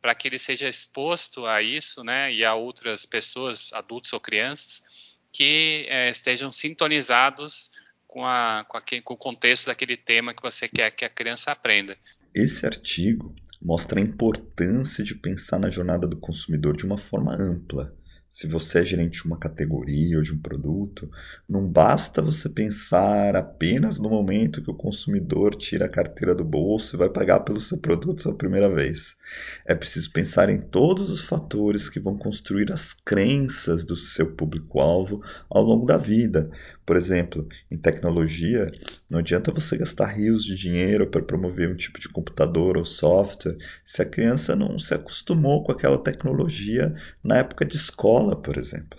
para 0.00 0.14
que 0.14 0.26
ele 0.26 0.38
seja 0.38 0.66
exposto 0.66 1.44
a 1.44 1.60
isso, 1.60 2.02
né, 2.02 2.32
e 2.32 2.42
a 2.42 2.54
outras 2.54 3.04
pessoas, 3.04 3.72
adultos 3.74 4.12
ou 4.14 4.18
crianças, 4.18 4.82
que 5.30 5.84
é, 5.88 6.08
estejam 6.08 6.50
sintonizados 6.50 7.70
com, 8.06 8.24
a, 8.24 8.64
com, 8.66 8.78
a, 8.78 8.82
com 9.04 9.14
o 9.14 9.18
contexto 9.18 9.66
daquele 9.66 9.98
tema 9.98 10.32
que 10.32 10.42
você 10.42 10.66
quer 10.66 10.90
que 10.90 11.04
a 11.04 11.10
criança 11.10 11.52
aprenda. 11.52 11.94
Esse 12.34 12.64
artigo 12.64 13.36
mostra 13.60 14.00
a 14.00 14.02
importância 14.02 15.04
de 15.04 15.14
pensar 15.14 15.58
na 15.58 15.68
jornada 15.68 16.06
do 16.06 16.16
consumidor 16.16 16.74
de 16.74 16.86
uma 16.86 16.96
forma 16.96 17.34
ampla 17.34 17.94
se 18.36 18.46
você 18.46 18.80
é 18.80 18.84
gerente 18.84 19.22
de 19.22 19.26
uma 19.26 19.38
categoria 19.38 20.18
ou 20.18 20.22
de 20.22 20.34
um 20.34 20.38
produto, 20.38 21.10
não 21.48 21.66
basta 21.66 22.20
você 22.20 22.50
pensar 22.50 23.34
apenas 23.34 23.98
no 23.98 24.10
momento 24.10 24.60
que 24.60 24.70
o 24.70 24.74
consumidor 24.74 25.54
tira 25.54 25.86
a 25.86 25.88
carteira 25.88 26.34
do 26.34 26.44
bolso 26.44 26.94
e 26.94 26.98
vai 26.98 27.08
pagar 27.08 27.40
pelo 27.40 27.58
seu 27.58 27.78
produto 27.78 28.24
pela 28.24 28.36
primeira 28.36 28.68
vez. 28.68 29.16
É 29.64 29.74
preciso 29.74 30.12
pensar 30.12 30.50
em 30.50 30.60
todos 30.60 31.08
os 31.08 31.22
fatores 31.22 31.88
que 31.88 31.98
vão 31.98 32.18
construir 32.18 32.70
as 32.70 32.92
crenças 32.92 33.86
do 33.86 33.96
seu 33.96 34.30
público-alvo 34.30 35.22
ao 35.48 35.62
longo 35.62 35.86
da 35.86 35.96
vida. 35.96 36.50
Por 36.84 36.96
exemplo, 36.96 37.48
em 37.70 37.78
tecnologia, 37.78 38.70
não 39.08 39.20
adianta 39.20 39.50
você 39.50 39.78
gastar 39.78 40.06
rios 40.06 40.44
de 40.44 40.54
dinheiro 40.54 41.06
para 41.06 41.22
promover 41.22 41.70
um 41.70 41.74
tipo 41.74 41.98
de 41.98 42.08
computador 42.08 42.76
ou 42.76 42.84
software 42.84 43.56
se 43.82 44.02
a 44.02 44.04
criança 44.04 44.54
não 44.54 44.78
se 44.78 44.92
acostumou 44.92 45.64
com 45.64 45.72
aquela 45.72 45.98
tecnologia 45.98 46.94
na 47.24 47.38
época 47.38 47.64
de 47.64 47.76
escola, 47.76 48.25
por 48.34 48.58
exemplo. 48.58 48.98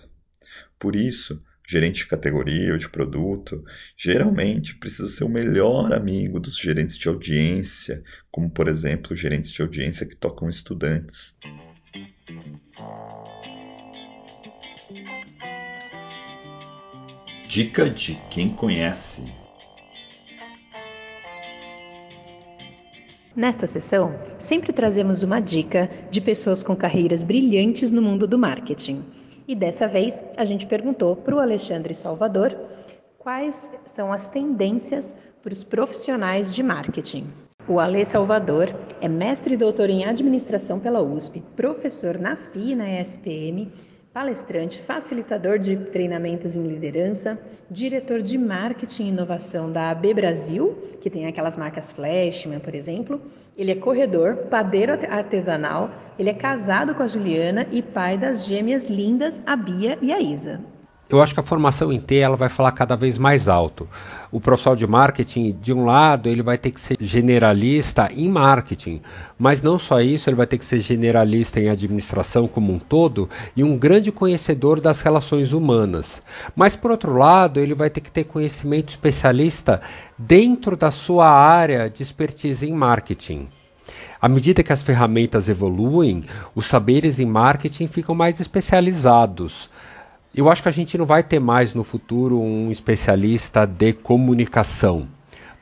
Por 0.78 0.96
isso, 0.96 1.42
gerente 1.68 1.98
de 1.98 2.06
categoria 2.06 2.72
ou 2.72 2.78
de 2.78 2.88
produto, 2.88 3.62
geralmente 3.94 4.74
precisa 4.76 5.06
ser 5.06 5.24
o 5.24 5.28
melhor 5.28 5.92
amigo 5.92 6.40
dos 6.40 6.56
gerentes 6.56 6.96
de 6.96 7.08
audiência, 7.08 8.02
como 8.30 8.48
por 8.48 8.68
exemplo 8.68 9.14
gerentes 9.14 9.50
de 9.50 9.60
audiência 9.60 10.06
que 10.06 10.16
tocam 10.16 10.48
estudantes. 10.48 11.36
Dica 17.46 17.90
de 17.90 18.14
quem 18.30 18.48
conhece. 18.48 19.24
Nesta 23.36 23.66
sessão, 23.66 24.18
sempre 24.38 24.72
trazemos 24.72 25.22
uma 25.22 25.38
dica 25.38 25.88
de 26.10 26.20
pessoas 26.20 26.62
com 26.62 26.74
carreiras 26.74 27.22
brilhantes 27.22 27.92
no 27.92 28.02
mundo 28.02 28.26
do 28.26 28.38
marketing. 28.38 29.17
E 29.48 29.54
dessa 29.54 29.88
vez 29.88 30.22
a 30.36 30.44
gente 30.44 30.66
perguntou 30.66 31.16
para 31.16 31.34
o 31.34 31.40
Alexandre 31.40 31.94
Salvador 31.94 32.54
quais 33.18 33.70
são 33.86 34.12
as 34.12 34.28
tendências 34.28 35.16
para 35.42 35.52
os 35.54 35.64
profissionais 35.64 36.54
de 36.54 36.62
marketing. 36.62 37.26
O 37.66 37.80
Ale 37.80 38.04
Salvador 38.04 38.68
é 39.00 39.08
mestre 39.08 39.54
e 39.54 39.56
doutor 39.56 39.88
em 39.88 40.04
administração 40.04 40.78
pela 40.78 41.00
USP, 41.00 41.42
professor 41.56 42.18
na 42.18 42.36
FI 42.36 42.74
na 42.74 43.00
ESPM, 43.00 43.72
palestrante, 44.18 44.82
facilitador 44.82 45.60
de 45.60 45.76
treinamentos 45.76 46.56
em 46.56 46.66
liderança, 46.66 47.38
diretor 47.70 48.20
de 48.20 48.36
marketing 48.36 49.04
e 49.04 49.08
inovação 49.10 49.70
da 49.70 49.90
AB 49.90 50.12
Brasil, 50.12 50.76
que 51.00 51.08
tem 51.08 51.28
aquelas 51.28 51.56
marcas 51.56 51.92
Flashman, 51.92 52.58
por 52.58 52.74
exemplo. 52.74 53.20
Ele 53.56 53.70
é 53.70 53.76
corredor, 53.76 54.48
padeiro 54.50 54.92
artesanal, 55.08 55.92
ele 56.18 56.30
é 56.30 56.34
casado 56.34 56.96
com 56.96 57.04
a 57.04 57.06
Juliana 57.06 57.68
e 57.70 57.80
pai 57.80 58.18
das 58.18 58.44
gêmeas 58.44 58.86
lindas, 58.86 59.40
a 59.46 59.54
Bia 59.54 59.96
e 60.02 60.12
a 60.12 60.20
Isa 60.20 60.60
eu 61.10 61.22
acho 61.22 61.32
que 61.32 61.40
a 61.40 61.42
formação 61.42 61.90
em 61.92 61.98
T 61.98 62.16
ela 62.16 62.36
vai 62.36 62.48
falar 62.48 62.72
cada 62.72 62.94
vez 62.94 63.16
mais 63.16 63.48
alto. 63.48 63.88
O 64.30 64.38
profissional 64.40 64.76
de 64.76 64.86
marketing, 64.86 65.56
de 65.60 65.72
um 65.72 65.86
lado, 65.86 66.28
ele 66.28 66.42
vai 66.42 66.58
ter 66.58 66.70
que 66.70 66.80
ser 66.80 66.98
generalista 67.00 68.10
em 68.14 68.28
marketing, 68.28 69.00
mas 69.38 69.62
não 69.62 69.78
só 69.78 70.02
isso, 70.02 70.28
ele 70.28 70.36
vai 70.36 70.46
ter 70.46 70.58
que 70.58 70.64
ser 70.66 70.80
generalista 70.80 71.58
em 71.58 71.70
administração 71.70 72.46
como 72.46 72.72
um 72.72 72.78
todo 72.78 73.28
e 73.56 73.64
um 73.64 73.78
grande 73.78 74.12
conhecedor 74.12 74.80
das 74.80 75.00
relações 75.00 75.54
humanas. 75.54 76.22
Mas 76.54 76.76
por 76.76 76.90
outro 76.90 77.16
lado, 77.16 77.58
ele 77.58 77.74
vai 77.74 77.88
ter 77.88 78.02
que 78.02 78.10
ter 78.10 78.24
conhecimento 78.24 78.90
especialista 78.90 79.80
dentro 80.18 80.76
da 80.76 80.90
sua 80.90 81.28
área 81.28 81.88
de 81.88 82.02
expertise 82.02 82.68
em 82.68 82.72
marketing. 82.72 83.48
À 84.20 84.28
medida 84.28 84.62
que 84.62 84.72
as 84.72 84.82
ferramentas 84.82 85.48
evoluem, 85.48 86.24
os 86.54 86.66
saberes 86.66 87.20
em 87.20 87.26
marketing 87.26 87.86
ficam 87.86 88.14
mais 88.14 88.40
especializados. 88.40 89.70
Eu 90.34 90.48
acho 90.50 90.62
que 90.62 90.68
a 90.68 90.72
gente 90.72 90.98
não 90.98 91.06
vai 91.06 91.22
ter 91.22 91.40
mais 91.40 91.72
no 91.72 91.82
futuro 91.82 92.38
um 92.38 92.70
especialista 92.70 93.66
de 93.66 93.94
comunicação, 93.94 95.08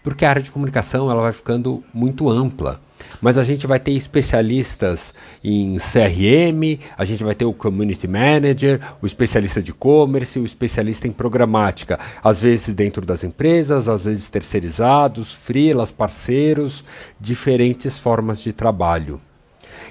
porque 0.02 0.24
a 0.24 0.30
área 0.30 0.42
de 0.42 0.50
comunicação 0.50 1.10
ela 1.10 1.22
vai 1.22 1.32
ficando 1.32 1.84
muito 1.94 2.28
ampla. 2.28 2.80
mas 3.20 3.38
a 3.38 3.44
gente 3.44 3.66
vai 3.66 3.78
ter 3.78 3.92
especialistas 3.92 5.14
em 5.44 5.76
CRM, 5.76 6.80
a 6.96 7.04
gente 7.04 7.22
vai 7.22 7.34
ter 7.34 7.44
o 7.44 7.52
community 7.52 8.08
manager, 8.08 8.80
o 9.00 9.06
especialista 9.06 9.62
de 9.62 9.70
e-commerce, 9.70 10.38
o 10.38 10.44
especialista 10.44 11.06
em 11.06 11.12
programática, 11.12 11.98
às 12.22 12.40
vezes 12.40 12.74
dentro 12.74 13.06
das 13.06 13.22
empresas, 13.22 13.88
às 13.88 14.04
vezes 14.04 14.28
terceirizados, 14.28 15.32
freelas, 15.32 15.90
parceiros, 15.90 16.82
diferentes 17.20 17.98
formas 17.98 18.40
de 18.40 18.52
trabalho. 18.52 19.20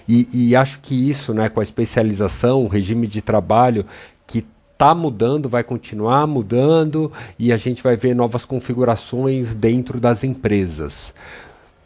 E, 0.07 0.27
e, 0.33 0.55
acho 0.55 0.79
que 0.81 1.09
isso, 1.09 1.33
né, 1.33 1.49
com 1.49 1.59
a 1.59 1.63
especialização, 1.63 2.63
o 2.63 2.67
regime 2.67 3.07
de 3.07 3.21
trabalho 3.21 3.85
que 4.27 4.45
está 4.75 4.93
mudando, 4.93 5.47
vai 5.47 5.63
continuar 5.63 6.27
mudando 6.27 7.09
e 7.39 7.53
a 7.53 7.57
gente 7.57 7.81
vai 7.81 7.95
ver 7.95 8.13
novas 8.13 8.43
configurações 8.43 9.55
dentro 9.55 10.01
das 10.01 10.23
empresas. 10.23 11.13